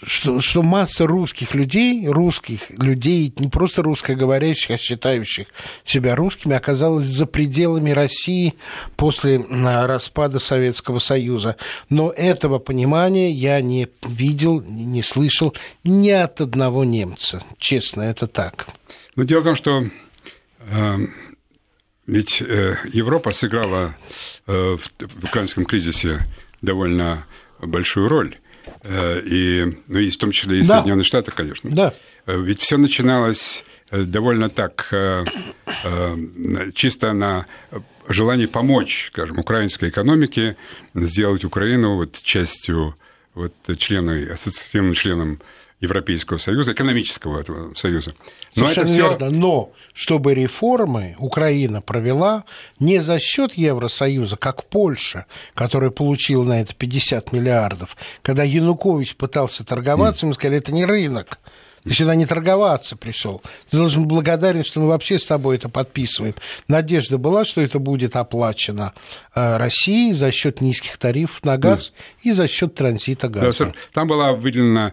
[0.00, 5.48] Что, что масса русских людей, русских людей, не просто русскоговорящих, а считающих
[5.82, 8.54] себя русскими, оказалась за пределами России
[8.94, 11.56] после распада Советского Союза.
[11.88, 17.42] Но этого понимания я не видел, не слышал ни от одного немца.
[17.58, 18.68] Честно, это так.
[19.16, 19.84] Но дело в том, что
[20.60, 20.96] э,
[22.08, 23.94] ведь э, Европа сыграла
[24.46, 26.26] э, в украинском кризисе
[26.62, 27.26] довольно
[27.60, 28.38] большую роль.
[28.90, 30.76] И, ну, и в том числе и да.
[30.78, 31.70] Соединенные Штаты, конечно.
[31.70, 31.94] Да.
[32.26, 34.92] Ведь все начиналось довольно так
[36.74, 37.46] чисто на
[38.08, 40.56] желании помочь, скажем, украинской экономике,
[40.94, 42.94] сделать Украину вот частью
[43.34, 45.40] вот члены, ассоциативным членом
[45.80, 48.14] Европейского Союза, экономического этого союза.
[48.56, 49.10] Но Совершенно это всё...
[49.10, 49.30] верно.
[49.30, 52.44] Но чтобы реформы Украина провела
[52.80, 59.64] не за счет Евросоюза, как Польша, которая получила на это 50 миллиардов, когда Янукович пытался
[59.64, 60.28] торговаться, mm.
[60.30, 61.38] мы сказали, это не рынок,
[61.84, 63.40] ты сюда не торговаться пришел.
[63.70, 66.34] Ты должен быть благодарен, что мы вообще с тобой это подписываем.
[66.66, 68.92] Надежда была, что это будет оплачено
[69.34, 72.30] э, Россией за счет низких тарифов на газ да.
[72.30, 73.66] и за счет транзита газа.
[73.66, 74.92] Да, там была выделена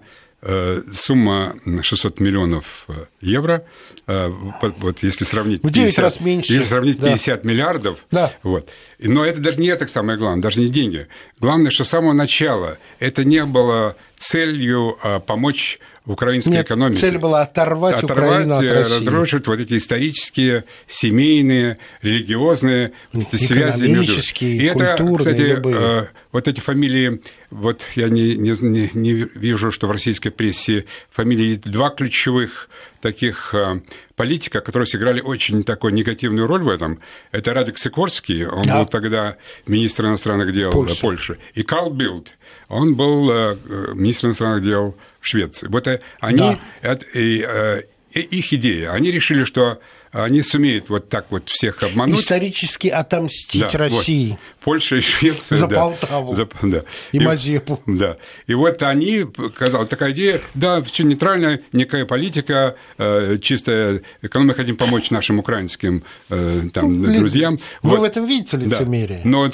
[0.91, 3.65] сумма 600 миллионов э, евро.
[4.07, 6.53] Вот если сравнить, в 50, раз меньше.
[6.53, 7.13] Если сравнить да.
[7.13, 8.31] 50 миллиардов, да.
[8.43, 8.69] вот.
[8.99, 11.07] но это даже не это самое главное, даже не деньги.
[11.39, 16.99] Главное, что с самого начала это не было целью помочь украинской Нет, экономике.
[16.99, 19.05] цель была оторвать, оторвать Украину от России.
[19.07, 24.13] разрушить вот эти исторические, семейные, религиозные эти связи между...
[24.45, 25.75] И это, кстати, любые.
[25.75, 31.55] Э, вот эти фамилии, вот я не, не, не вижу, что в российской прессе фамилии
[31.55, 32.69] два ключевых
[33.05, 33.81] таких э,
[34.15, 36.99] политика, которые сиграли очень такую негативную роль в этом.
[37.31, 38.79] Это Радик Сикорский, он да.
[38.79, 39.37] был тогда
[39.67, 41.37] министр иностранных дел Польши, Польши.
[41.53, 42.31] и Карл Билд,
[42.67, 43.57] он был э,
[43.93, 45.67] министр иностранных дел Швеции.
[45.67, 45.87] Вот
[46.19, 46.59] они, да.
[46.81, 47.45] это, и,
[48.13, 49.79] и, их идея, они решили, что
[50.23, 52.21] они сумеют вот так вот всех обмануть.
[52.21, 54.29] Исторически отомстить да, России.
[54.29, 54.39] Вот.
[54.63, 55.57] Польша и Швеция.
[55.57, 56.33] За да, Полтаву.
[56.33, 56.83] За, да.
[57.11, 57.81] И, и Мазепу.
[57.85, 58.15] Да.
[58.47, 64.55] И вот они, казалось, такая идея, да, все нейтральная, некая политика, э, чистая экономика, мы
[64.55, 67.59] хотим помочь нашим украинским э, там, ну, друзьям.
[67.83, 67.99] Вы вот.
[67.99, 69.21] в этом видите лицемерие?
[69.23, 69.29] Да.
[69.29, 69.51] Но,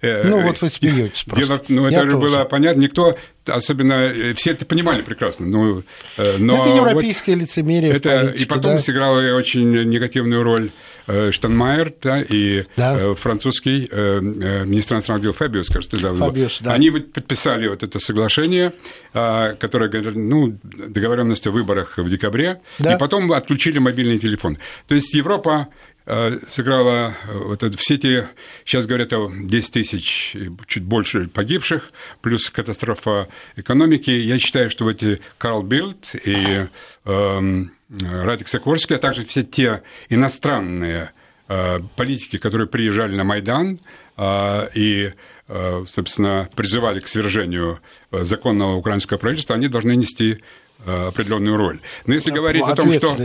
[0.00, 1.46] э, ну, вот вы смеетесь просто.
[1.46, 5.46] Дело, ну, это же было понятно, никто особенно э, все это понимали прекрасно.
[5.46, 5.82] Но,
[6.16, 7.92] э, но это европейское вот лицемерие.
[7.92, 8.80] Это, политике, и потом да?
[8.80, 10.70] сыграла очень негативную роль
[11.06, 13.14] э, Штанмайер да, и да.
[13.14, 16.72] французский министр иностранных дел Фабиус, кажется, да, Фабиус, да.
[16.72, 18.72] Они подписали вот это соглашение,
[19.12, 22.94] которое говорит, ну, договоренность о выборах в декабре, да.
[22.94, 24.58] и потом отключили мобильный телефон.
[24.86, 25.68] То есть Европа
[26.04, 28.28] сыграла э, вот это, все эти,
[28.64, 30.36] сейчас говорят о 10 тысяч,
[30.66, 34.10] чуть больше погибших, плюс катастрофа экономики.
[34.10, 36.66] Я считаю, что эти Карл Билд и
[37.04, 37.64] э,
[38.00, 41.12] Радик Сокорский, а также все те иностранные
[41.48, 43.78] э, политики, которые приезжали на Майдан
[44.16, 45.12] э, и
[45.46, 50.40] э, собственно, призывали к свержению законного украинского правительства, они должны нести Э,
[50.84, 51.80] определенную роль.
[52.06, 53.16] Но если говорить о том, что...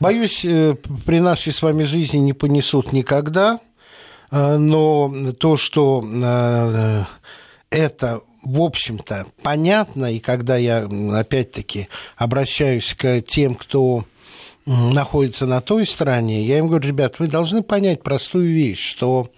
[0.00, 3.60] Боюсь, э, при нашей с вами жизни не понесут никогда,
[4.30, 6.04] э, но то, что
[7.70, 14.04] это в общем-то, понятно, и когда я, опять-таки, обращаюсь к тем, кто
[14.66, 19.30] находится на той стороне, я им говорю, ребят, вы должны понять простую вещь, что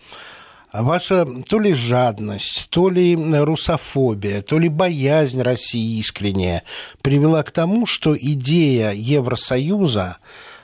[0.82, 6.62] ваша то ли жадность, то ли русофобия, то ли боязнь России искренняя
[7.02, 10.18] привела к тому, что идея Евросоюза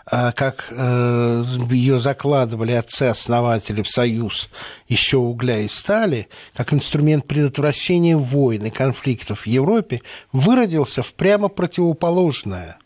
[0.05, 4.49] а, как э, ее закладывали отцы-основатели в Союз
[4.89, 11.49] еще угля и стали, как инструмент предотвращения войн и конфликтов в Европе, выродился в прямо
[11.49, 12.79] противоположное.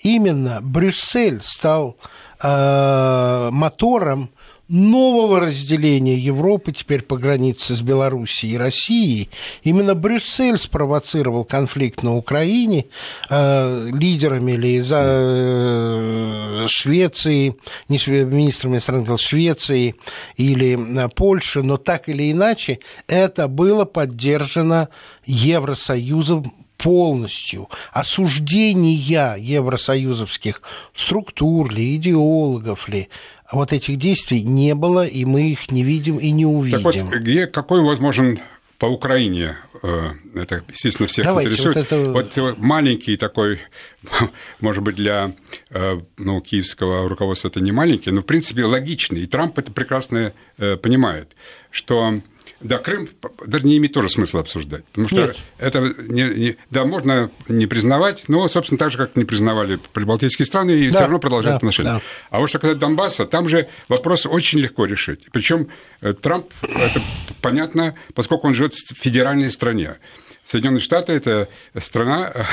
[0.00, 1.98] Именно Брюссель стал
[2.40, 4.30] э, мотором
[4.68, 9.30] нового разделения Европы теперь по границе с Белоруссией и Россией.
[9.62, 12.86] Именно Брюссель спровоцировал конфликт на Украине
[13.28, 17.56] э, лидерами или за э, Швеции,
[17.88, 19.94] не министрами иностранных дел Швеции
[20.36, 24.88] или э, Польши, но так или иначе это было поддержано
[25.24, 30.60] Евросоюзом полностью осуждения евросоюзовских
[30.92, 33.08] структур ли, идеологов ли,
[33.54, 36.82] вот этих действий не было, и мы их не видим и не увидим.
[36.82, 38.40] Так вот, где, какой возможен
[38.78, 41.76] по Украине, э, это, естественно, всех Давайте, интересует.
[41.76, 42.10] Вот, это...
[42.10, 43.60] вот э, маленький такой,
[44.60, 45.34] может быть, для
[45.70, 49.22] э, ну, киевского руководства это не маленький, но, в принципе, логичный.
[49.22, 51.34] И Трамп это прекрасно понимает,
[51.70, 52.20] что
[52.64, 53.08] да, Крым
[53.46, 55.36] даже не имеет тоже смысла обсуждать, потому что Нет.
[55.58, 60.46] это не, не, да можно не признавать, но собственно так же как не признавали прибалтийские
[60.46, 61.90] страны и да, все равно продолжают да, отношения.
[61.90, 62.02] Да.
[62.30, 65.26] А вот что касается Донбасса, там же вопрос очень легко решить.
[65.30, 65.68] Причем
[66.00, 67.02] э, Трамп это
[67.42, 69.96] понятно, поскольку он живет в федеральной стране.
[70.44, 72.46] Соединенные Штаты– это страна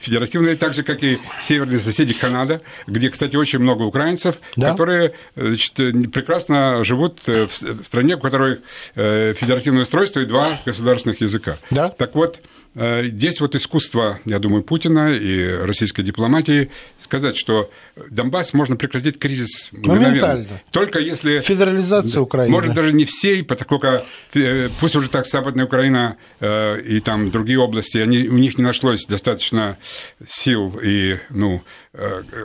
[0.00, 4.72] федеративная, так же, как и северные соседи Канада, где, кстати, очень много украинцев, да?
[4.72, 5.74] которые значит,
[6.12, 7.48] прекрасно живут в
[7.84, 8.60] стране, у которой
[8.94, 11.58] федеративное устройство и два государственных языка.
[11.70, 11.90] Да?
[11.90, 12.40] Так вот,
[12.74, 17.70] Э, здесь вот искусство, я думаю, Путина и российской дипломатии сказать, что
[18.10, 20.60] Донбасс можно прекратить кризис моментально.
[20.70, 21.40] Только если...
[21.40, 22.52] Федерализация Украины.
[22.52, 23.86] Может, даже не всей, поскольку
[24.34, 28.64] э, пусть уже так Западная Украина э, и там другие области, они, у них не
[28.64, 29.78] нашлось достаточно
[30.26, 31.62] сил и, ну,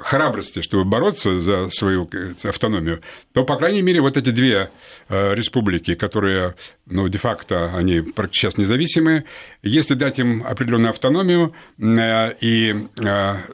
[0.04, 2.10] храбрости, чтобы бороться за свою
[2.44, 3.02] автономию,
[3.34, 4.72] то, по крайней мере, вот эти две
[5.10, 9.26] республики, которые, ну, де-факто, они сейчас независимые,
[9.62, 12.88] если дать им определенную автономию и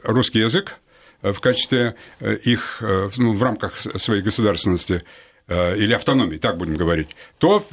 [0.04, 0.76] русский язык,
[1.22, 5.02] в качестве э, их, э, ну, в рамках своей государственности
[5.48, 7.64] э, или автономии, так будем говорить, то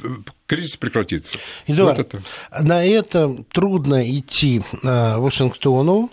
[0.46, 1.38] кризис прекратится.
[1.66, 2.22] Эдуард, вот это.
[2.62, 6.10] на это трудно идти Вашингтону,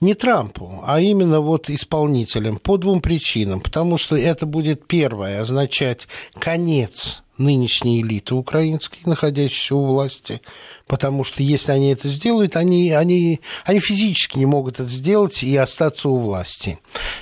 [0.00, 3.60] не Трампу, а именно вот исполнителям по двум причинам.
[3.60, 10.40] Потому что это будет первое означать конец нынешней элиты украинской, находящейся у власти,
[10.86, 15.56] потому что если они это сделают, они, они, они физически не могут это сделать и
[15.56, 16.78] остаться у власти.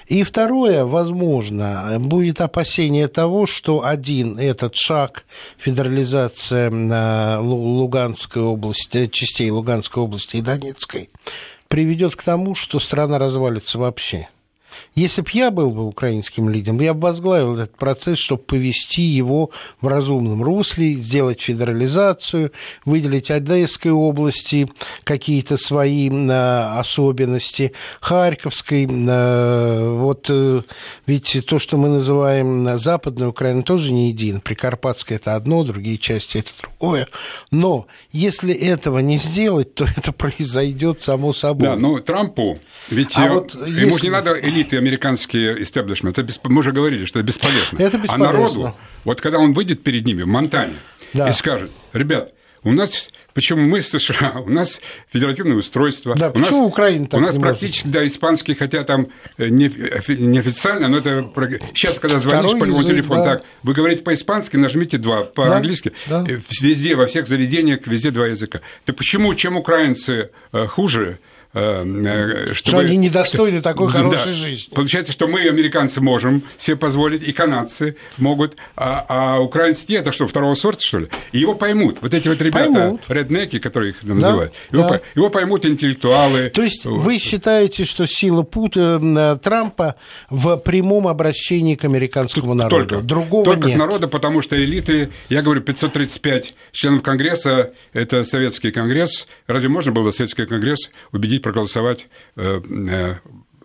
[0.07, 5.25] И второе, возможно, будет опасение того, что один этот шаг
[5.57, 6.71] федерализация
[7.41, 11.11] Луганской области, частей Луганской области и Донецкой
[11.69, 14.29] приведет к тому, что страна развалится вообще.
[14.95, 19.51] Если бы я был бы украинским лидером, я бы возглавил этот процесс, чтобы повести его
[19.81, 22.53] в разумном русле, сделать федерализацию,
[22.85, 24.69] выделить Одесской области
[25.05, 28.89] какие-то свои а, особенности, Харьковской.
[28.91, 30.63] А, вот э,
[31.07, 34.41] ведь то, что мы называем Западной Украиной, тоже не един.
[34.41, 37.07] Прикарпатская– это одно, другие части– это другое.
[37.51, 41.69] Но если этого не сделать, то это произойдет само собой.
[41.69, 42.59] Да, но Трампу,
[42.91, 44.07] ведь а вот ему если...
[44.07, 44.33] не надо
[44.69, 46.47] элиты американский истеблишмент, это бесп...
[46.47, 47.79] мы уже говорили, что это бесполезно.
[47.79, 48.29] Это бесполезно.
[48.29, 50.75] А народу, вот когда он выйдет перед ними в Монтане
[51.15, 51.29] да.
[51.29, 54.43] и скажет, ребят, у нас Почему мы США?
[54.45, 54.81] У нас
[55.13, 56.17] федеративное устройство.
[56.17, 58.01] Да, у почему нас, Украина так У нас практически, может?
[58.01, 59.71] да, испанский, хотя там э, не,
[60.09, 61.31] неофициально, но это...
[61.73, 63.37] Сейчас, когда звонишь Второй по любому телефону, да.
[63.37, 65.93] так, вы говорите по-испански, нажмите два, по-английски.
[66.09, 66.33] Да, да.
[66.33, 68.61] Э, везде, во всех заведениях, везде два языка.
[68.89, 71.21] Да почему, чем украинцы э, хуже,
[71.59, 72.55] чтобы...
[72.55, 74.33] Что они недостойны такой хорошей да.
[74.33, 74.75] жизни.
[74.75, 80.13] Получается, что мы, американцы, можем себе позволить, и канадцы могут, а, а украинцы нет, это
[80.13, 81.09] что, второго сорта, что ли?
[81.33, 81.99] И его поймут.
[82.01, 83.01] Вот эти вот ребята, поймут.
[83.09, 85.01] реднеки, которые их называют, да, его, да.
[85.15, 86.51] его поймут интеллектуалы.
[86.51, 86.99] То есть вот.
[86.99, 89.97] вы считаете, что сила Путина, э, Трампа
[90.31, 92.87] в прямом обращении к американскому народу?
[92.87, 93.77] Только, Другого только нет.
[93.77, 99.27] к народу, потому что элиты, я говорю, 535 членов Конгресса, это Советский Конгресс.
[99.47, 103.15] Разве можно было Советский Конгресс убедить проголосовать э, э,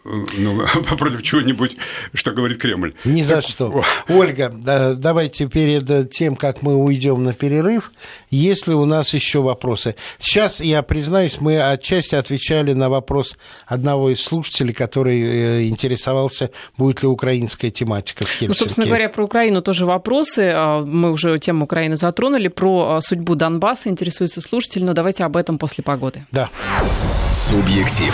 [0.04, 0.66] ну,
[0.98, 1.78] против чего-нибудь,
[2.14, 2.94] что говорит Кремль.
[3.06, 3.46] Ни за так...
[3.46, 3.84] что.
[4.10, 4.50] Ольга,
[4.96, 7.92] давайте перед тем, как мы уйдем на перерыв,
[8.30, 9.96] есть ли у нас еще вопросы?
[10.20, 17.02] Сейчас, я признаюсь, мы отчасти отвечали на вопрос одного из слушателей, который э, интересовался, будет
[17.02, 18.48] ли украинская тематика в Хельсинки.
[18.48, 20.52] Ну, собственно говоря, про Украину тоже вопросы.
[20.54, 22.48] А, мы уже тему Украины затронули.
[22.48, 26.26] Про а, судьбу Донбасса интересуется слушатель, но давайте об этом после погоды.
[26.32, 26.50] Да.
[27.34, 28.14] Субъектив.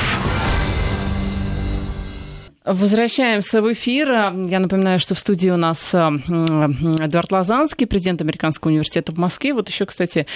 [2.72, 4.10] Возвращаемся в эфир.
[4.12, 9.56] Я напоминаю, что в студии у нас Эдуард Лазанский, президент Американского университета в Москве.
[9.56, 10.28] Вот еще, кстати,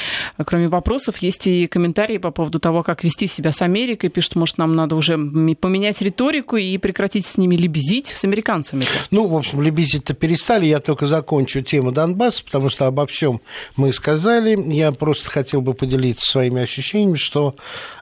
[0.44, 4.10] кроме вопросов, есть и комментарии по поводу того, как вести себя с Америкой.
[4.10, 8.82] Пишут, может, нам надо уже поменять риторику и прекратить с ними лебезить, с американцами.
[9.12, 10.66] Ну, в общем, лебезить-то перестали.
[10.66, 13.42] Я только закончу тему Донбасса, потому что обо всем
[13.76, 14.58] мы сказали.
[14.74, 17.56] Я просто хотел бы поделиться своими ощущениями, что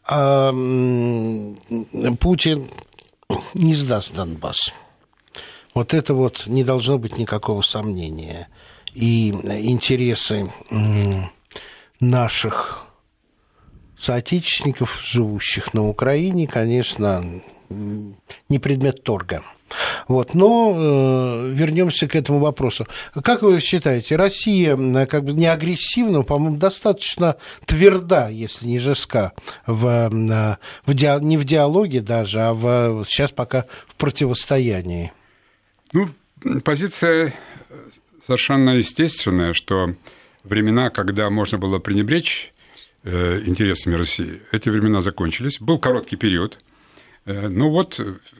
[0.09, 0.51] э,
[2.17, 2.63] Путин
[3.53, 4.73] не сдаст Донбасс.
[5.73, 8.49] Вот это вот не должно быть никакого сомнения.
[8.93, 10.51] И интересы
[11.99, 12.85] наших
[13.97, 17.23] соотечественников, живущих на Украине, конечно,
[17.69, 19.43] не предмет торга.
[20.07, 20.33] Вот.
[20.33, 22.87] Но э, вернемся к этому вопросу.
[23.23, 29.33] Как вы считаете, Россия как бы не агрессивна, по-моему, достаточно тверда, если не жестка,
[29.65, 31.07] в, э, в ди...
[31.21, 35.11] не в диалоге даже, а в, сейчас пока в противостоянии?
[35.93, 36.09] Ну,
[36.63, 37.33] позиция
[38.25, 39.95] совершенно естественная, что
[40.43, 42.53] времена, когда можно было пренебречь
[43.03, 45.59] э, интересами России, эти времена закончились.
[45.59, 46.70] Был короткий период– Э,
[47.25, 47.99] ну вот,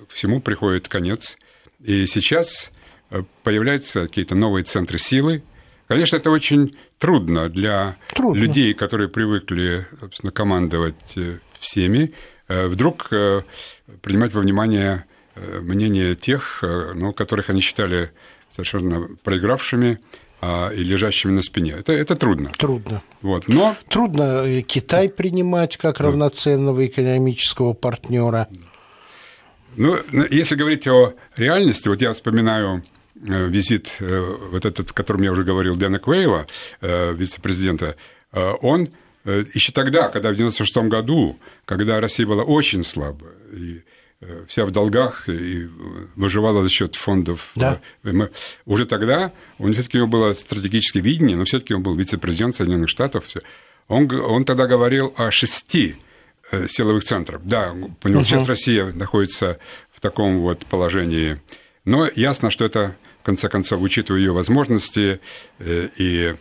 [0.09, 1.37] всему приходит конец.
[1.83, 2.71] И сейчас
[3.09, 5.43] э, появляются какие-то новые центры силы,
[5.91, 8.39] Конечно, это очень трудно для Трудно.
[8.39, 12.13] людей, которые привыкли, собственно, командовать э, всеми,
[12.47, 13.41] э, вдруг э,
[14.01, 15.03] принимать во внимание
[15.35, 18.11] э, мнение тех, э, ну, которых они считали
[18.51, 19.99] совершенно проигравшими
[20.39, 21.73] а, и лежащими на спине.
[21.73, 22.51] Это, это трудно.
[22.57, 23.03] Трудно.
[23.21, 23.49] Вот.
[23.49, 28.47] Но Трудно э, Китай принимать как равноценного экономического партнера.
[29.77, 32.83] Ну, ну, если говорить о реальности, вот я вспоминаю
[33.27, 36.47] э, визит, э, вот этот, о котором я уже говорил, Дэна Квейла,
[36.81, 37.95] э, вице-президента,
[38.33, 38.89] он
[39.53, 43.81] еще тогда, когда в 96 году, когда Россия была очень слабая, и
[44.47, 45.67] вся в долгах и
[46.15, 47.51] выживала за счет фондов.
[47.55, 47.81] Да.
[48.03, 48.31] мы-
[48.65, 53.25] Уже тогда все-таки у него было стратегическое видение, но все-таки он был вице-президент Соединенных Штатов.
[53.89, 55.97] Он, он тогда говорил о шести
[56.67, 57.41] силовых центров.
[57.45, 59.59] Да, понял, сейчас Россия находится
[59.91, 61.39] в таком вот положении.
[61.85, 65.19] Но ясно, что это, в конце концов, учитывая ее возможности
[65.59, 66.35] э, и э,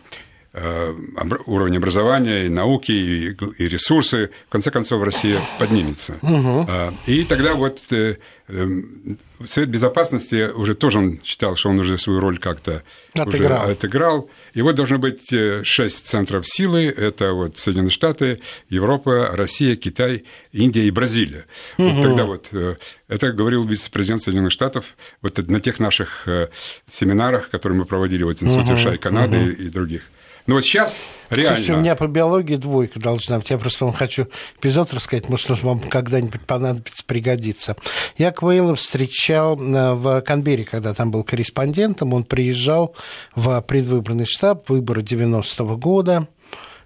[0.53, 6.17] уровень образования, и науки, и, и ресурсы, в конце концов, Россия поднимется.
[6.21, 8.17] А, И тогда вот э,
[8.49, 12.83] эм, Совет Безопасности уже тоже он считал, что он уже свою роль как-то
[13.17, 13.63] Отыграл.
[13.63, 14.29] уже отыграл.
[14.53, 16.85] И вот должно быть э, шесть центров силы.
[16.85, 21.45] Это вот Соединенные Штаты, Европа, Россия, Китай, Индия и Бразилия.
[21.77, 22.75] Вот тогда вот э,
[23.07, 26.49] это говорил вице-президент Соединенных Штатов вот на тех наших э,
[26.89, 30.03] семинарах, которые мы проводили вот в Институте Шай Канады и других.
[30.47, 30.97] Но вот сейчас
[31.29, 31.55] реально...
[31.55, 33.49] Слушайте, у меня по биологии двойка должна быть.
[33.49, 34.27] Я просто вам хочу
[34.57, 37.75] эпизод рассказать, может, он вам когда-нибудь понадобится, пригодится.
[38.17, 42.13] Я Квейла встречал э, в Канберре, когда там был корреспондентом.
[42.13, 42.95] Он приезжал
[43.35, 46.27] в предвыборный штаб, выборы 90-го года.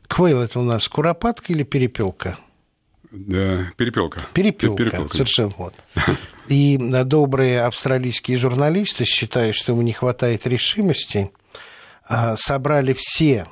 [0.08, 2.38] Квейл это у нас куропатка или перепелка?
[3.12, 4.28] Да, перепелка.
[4.34, 5.16] Перепелка, Перепелка.
[5.16, 5.74] совершенно вот.
[6.48, 11.32] И э, добрые австралийские журналисты, считая, что ему не хватает решимости,
[12.38, 13.48] собрали все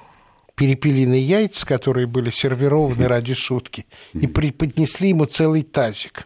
[0.55, 6.25] перепелиные яйца, которые были сервированы ради шутки, и преподнесли ему целый тазик.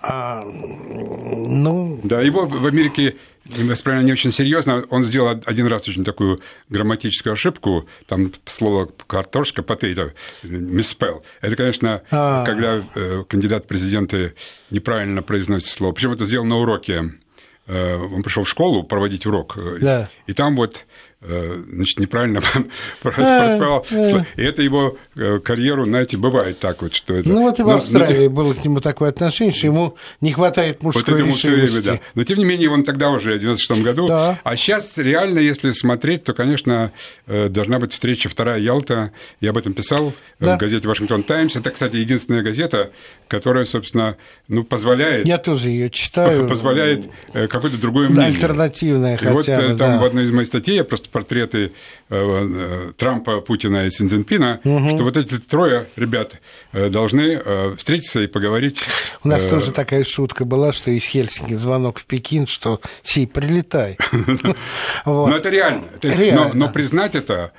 [0.00, 3.16] А, ну, Да, его в Америке
[3.46, 4.84] восприняли не очень серьезно.
[4.90, 7.88] Он сделал один раз очень такую грамматическую ошибку.
[8.06, 10.12] Там слово картошка, potato,
[10.44, 11.22] misspell.
[11.40, 12.44] Это, конечно, А.
[12.44, 14.34] когда э, кандидат в президенты
[14.70, 15.92] неправильно произносит слово.
[15.92, 17.12] Причем это сделал на уроке.
[17.66, 19.56] Э, Он пришел в школу проводить урок.
[19.56, 20.10] э, Да.
[20.26, 20.84] И там вот
[21.20, 22.40] значит, неправильно
[23.02, 23.86] проспевал.
[24.36, 27.28] И это его э, карьеру, знаете, бывает так вот, что это...
[27.28, 30.32] ну вот и в Но- но Австралии было к нему такое отношение, что ему не
[30.32, 31.86] хватает вот мужской время, решимости.
[31.86, 32.00] да.
[32.14, 34.08] Но тем не менее, он тогда уже в 96 году.
[34.08, 34.38] Да.
[34.44, 36.92] А сейчас реально, если смотреть, то, конечно,
[37.26, 39.12] э, должна быть встреча вторая Ялта.
[39.40, 40.08] Я об этом писал
[40.40, 40.56] э, Да.
[40.56, 41.56] в газете Вашингтон Таймс.
[41.56, 42.90] Это, кстати, единственная газета,
[43.28, 44.16] которая, собственно,
[44.48, 46.46] ну, позволяет, Я тоже ее читаю.
[46.46, 48.26] позволяет э, какое-то другое мнение.
[48.28, 49.98] альтернативная И хотя вот бы, э, там да.
[49.98, 51.72] в одной из моих статей я просто портреты
[52.08, 56.40] э, э, Трампа, Путина и Синьцзинпина, что вот эти трое ребят
[56.72, 58.82] э, должны встретиться и поговорить.
[59.24, 63.96] У нас тоже такая шутка была, что из Хельсинки звонок в Пекин, что сей, прилетай.
[65.06, 66.50] Но это реально.
[66.54, 67.52] Но, признать это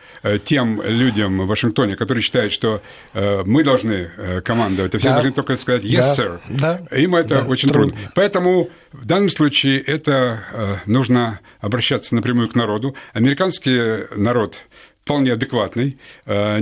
[0.44, 2.82] тем людям в Вашингтоне, которые считают, что
[3.14, 7.96] мы должны командовать, а все должны только сказать «yes, sir», им это очень трудно.
[8.16, 12.96] Поэтому в данном случае это э, нужно обращаться напрямую к народу.
[13.14, 14.58] Американский народ
[15.04, 15.98] вполне адекватный.
[16.26, 16.58] Э,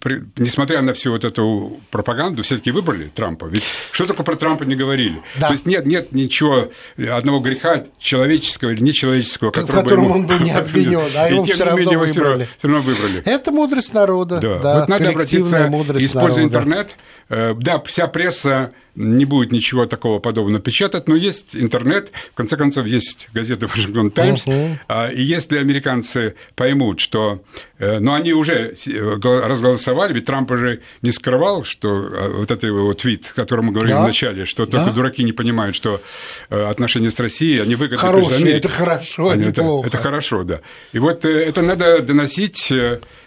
[0.00, 3.46] при- несмотря на всю вот эту пропаганду, все-таки выбрали Трампа.
[3.46, 5.20] Ведь что только про Трампа не говорили.
[5.40, 5.48] Да.
[5.48, 10.14] То есть нет, нет ничего, одного греха человеческого или нечеловеческого, В которого бы котором ему-
[10.14, 13.22] он был не обвинен, а его не равно менее его всё равно- всё равно выбрали.
[13.24, 14.38] Это мудрость народа.
[14.40, 14.58] Да.
[14.60, 15.66] Да, вот надо обратиться,
[15.98, 16.58] используя народа.
[16.58, 16.94] интернет.
[17.28, 22.56] Э, Да, вся пресса не будет ничего такого подобного печатать, но есть интернет, в конце
[22.56, 24.44] концов, есть газета Вашингтон Таймс.
[24.88, 27.42] А, и если американцы поймут, что...
[27.78, 32.50] э, Но они уже э, гол- разголосовали, ведь Трамп уже не скрывал, что э, вот
[32.50, 34.02] это его твит, о котором мы говорили Да.
[34.04, 34.92] в начале, что только Да.
[34.92, 36.00] дураки не понимают, что
[36.48, 40.60] отношения с Россией, они выгодны Хорошие, это хорошо, Они- это, это хорошо, да.
[40.92, 42.72] И вот это надо доносить,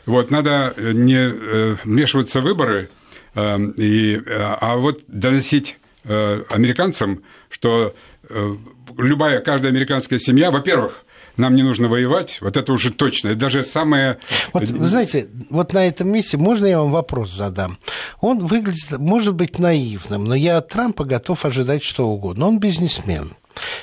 [0.05, 2.89] вот, надо не вмешиваться в выборы,
[3.35, 7.95] и, э, а вот доносить э, американцам, что
[8.29, 8.55] э,
[8.97, 11.03] любая, каждая американская семья, во-первых,
[11.37, 13.29] нам не нужно воевать, вот это уже точно.
[13.29, 14.19] Это даже самое...
[14.53, 17.79] Вот, вы знаете, вот на этом месте можно я вам вопрос задам?
[18.21, 22.47] Он выглядит, может быть, наивным, но я от Трампа готов ожидать что угодно.
[22.47, 23.35] Он бизнесмен.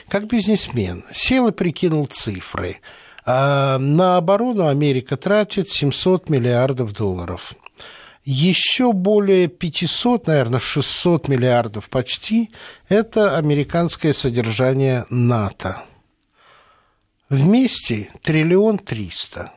[0.09, 2.79] Как бизнесмен сел и прикинул цифры.
[3.27, 7.53] А, На оборону Америка тратит 700 миллиардов долларов.
[8.33, 12.53] Еще более 500, наверное, 600 миллиардов почти–
[12.89, 15.83] это американское содержание НАТО.
[17.29, 19.53] Вместе триллион триста.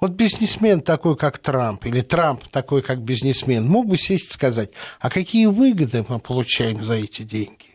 [0.00, 4.72] Вот бизнесмен такой, как Трамп, или Трамп такой, как бизнесмен, мог бы сесть и сказать,
[5.00, 7.69] а какие выгоды мы получаем за эти деньги?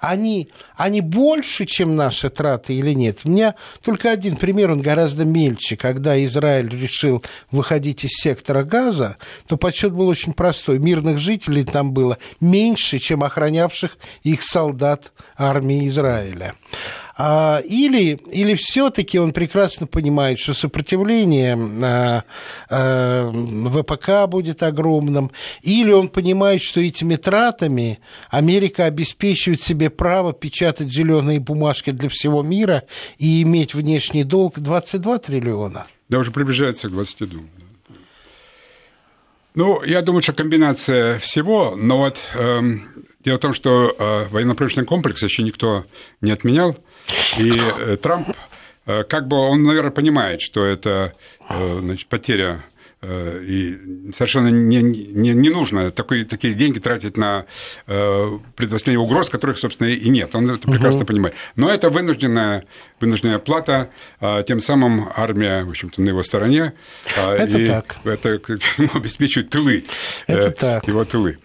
[0.00, 3.20] Они, они больше, чем наши траты или нет?
[3.24, 5.76] У меня только один пример, он гораздо мельче.
[5.76, 9.16] Когда Израиль решил выходить из сектора газа,
[9.46, 10.78] то подсчет был очень простой.
[10.78, 16.54] Мирных жителей там было меньше, чем охранявших их солдат армии Израиля.
[17.18, 22.24] А, или, или все-таки он прекрасно понимает, что сопротивление а,
[22.68, 25.30] а, ВПК будет огромным,
[25.62, 32.42] или он понимает, что этими тратами Америка обеспечивает себе право печатать зеленые бумажки для всего
[32.42, 32.82] мира
[33.16, 35.86] и иметь внешний долг 22 триллиона.
[36.10, 37.40] Да, уже приближается к 22.
[39.54, 42.60] Ну, я думаю, что комбинация всего, но вот э,
[43.26, 45.84] дело в том, что э, военно-промышленный комплекс еще никто
[46.20, 46.78] не отменял,
[47.38, 48.28] и э, Трамп,
[48.86, 51.12] э, как бы он, наверное, понимает, что это
[51.48, 52.64] значит, потеря
[53.02, 57.44] и совершенно не, не, не нужно такие, такие деньги тратить на
[57.86, 60.34] э, предоставление угроз, которых, собственно, и нет.
[60.34, 61.08] Он это прекрасно угу.
[61.08, 61.36] понимает.
[61.56, 62.64] Но это вынужденная,
[62.98, 66.72] вынужденная плата, э, тем самым армия, в общем-то, на его стороне.
[67.16, 67.96] Э, это и так.
[68.02, 68.40] Это
[68.94, 69.84] обеспечивает тылы,
[70.26, 70.88] это э, так.
[70.88, 71.38] его тылы.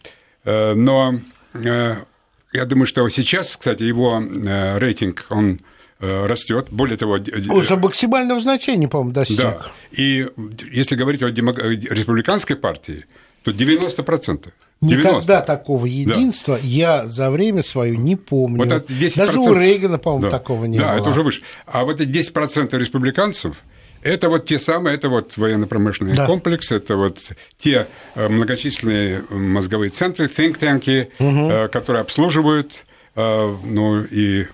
[0.45, 1.19] Э, но
[1.53, 5.61] я думаю, что сейчас, кстати, его э, рейтинг, он
[5.99, 6.67] э, растет.
[6.69, 7.19] Более того...
[7.49, 9.37] Уже максимального значения, по-моему, достиг.
[9.37, 9.61] Да.
[9.91, 10.27] И
[10.71, 11.57] если говорить о демок...
[11.59, 13.05] республиканской партии,
[13.43, 14.05] то 90%.
[14.05, 14.51] 90%.
[14.81, 16.61] Никогда такого единства да.
[16.63, 18.65] я за время свое не помню.
[18.65, 18.85] Вот
[19.15, 20.31] Даже у Рейгана, по-моему, да.
[20.31, 20.93] такого не да, было.
[20.95, 21.41] Да, это уже выше.
[21.65, 23.57] А вот эти 10% республиканцев,
[24.01, 26.25] это вот те самые, это вот военно-промышленный да.
[26.25, 27.19] комплекс, это вот
[27.57, 31.69] те э, многочисленные мозговые центры, think-танки, угу.
[31.71, 32.85] которые обслуживают,
[33.15, 34.47] э, ну и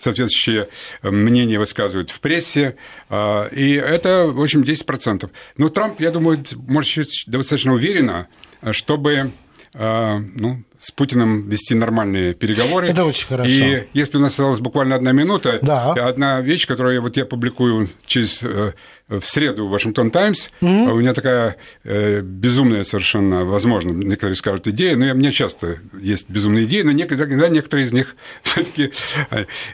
[0.00, 0.68] соответствующие
[1.02, 2.76] мнения высказывают в прессе,
[3.10, 5.30] и это, в общем, 10%.
[5.58, 8.28] Ну, Трамп, я думаю, может достаточно уверенно,
[8.70, 9.32] чтобы
[9.74, 12.88] ну, с Путиным вести нормальные переговоры.
[12.88, 13.50] Это очень хорошо.
[13.50, 15.92] И если у нас осталась буквально одна минута, да.
[15.92, 18.72] одна вещь, которую вот я публикую через э,
[19.08, 20.48] в среду в Вашингтон Таймс.
[20.60, 20.90] Mm-hmm.
[20.90, 26.28] У меня такая э, безумная совершенно, возможно, некоторые скажут, идея, но у меня часто есть
[26.28, 28.92] безумные идеи, но некоторые, некоторые из них все-таки...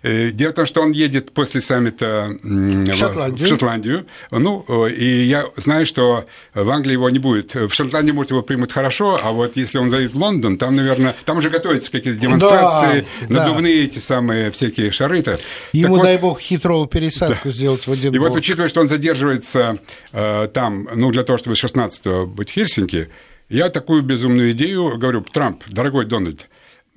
[0.02, 3.46] Э, дело в том, что он едет после саммита в Шотландию.
[3.46, 4.06] в Шотландию.
[4.30, 7.54] Ну, и я знаю, что в Англии его не будет.
[7.54, 10.91] В Шотландии, может, его примут хорошо, а вот если он заедет в Лондон, там, наверное,
[11.24, 13.84] там уже готовятся какие-то демонстрации, да, надувные да.
[13.84, 15.38] эти самые всякие шары-то.
[15.72, 17.50] Ему, так дай вот, бог, хитровую пересадку да.
[17.50, 19.78] сделать в один И вот, учитывая, что он задерживается
[20.12, 23.08] э, там, ну, для того, чтобы с 16 быть в Хельсинки,
[23.48, 26.48] я такую безумную идею говорю, Трамп, дорогой Дональд,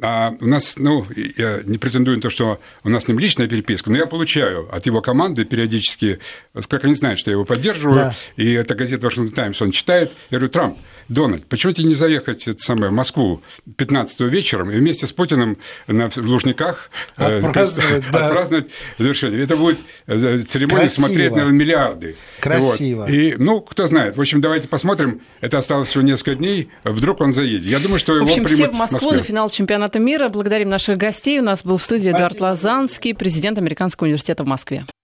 [0.01, 3.47] а у нас, ну, я не претендую на то, что у нас с ним личная
[3.47, 6.19] переписка, но я получаю от его команды периодически,
[6.67, 8.15] как они знают, что я его поддерживаю, да.
[8.35, 10.77] и эта газета Вашингтон Таймс он читает, я говорю, Трамп,
[11.09, 13.41] Дональд, почему тебе не заехать это самое, в Москву
[13.77, 18.27] 15 вечером и вместе с Путиным на, в Лужниках э, отпраздновать, э, да.
[18.27, 19.43] отпраздновать завершение?
[19.43, 21.05] Это будет э, церемония Красиво.
[21.07, 22.15] смотреть, наверное, миллиарды.
[22.39, 23.01] Красиво.
[23.01, 23.09] Вот.
[23.09, 24.17] И, ну, кто знает.
[24.17, 25.21] В общем, давайте посмотрим.
[25.41, 26.69] Это осталось всего несколько дней.
[26.83, 27.65] Вдруг он заедет.
[27.65, 30.29] Я думаю, что его в общем, примут все в Москву в на финал чемпионата мира.
[30.29, 31.39] Благодарим наших гостей.
[31.39, 34.85] У нас был в студии Эдуард Лазанский, президент Американского университета в Москве.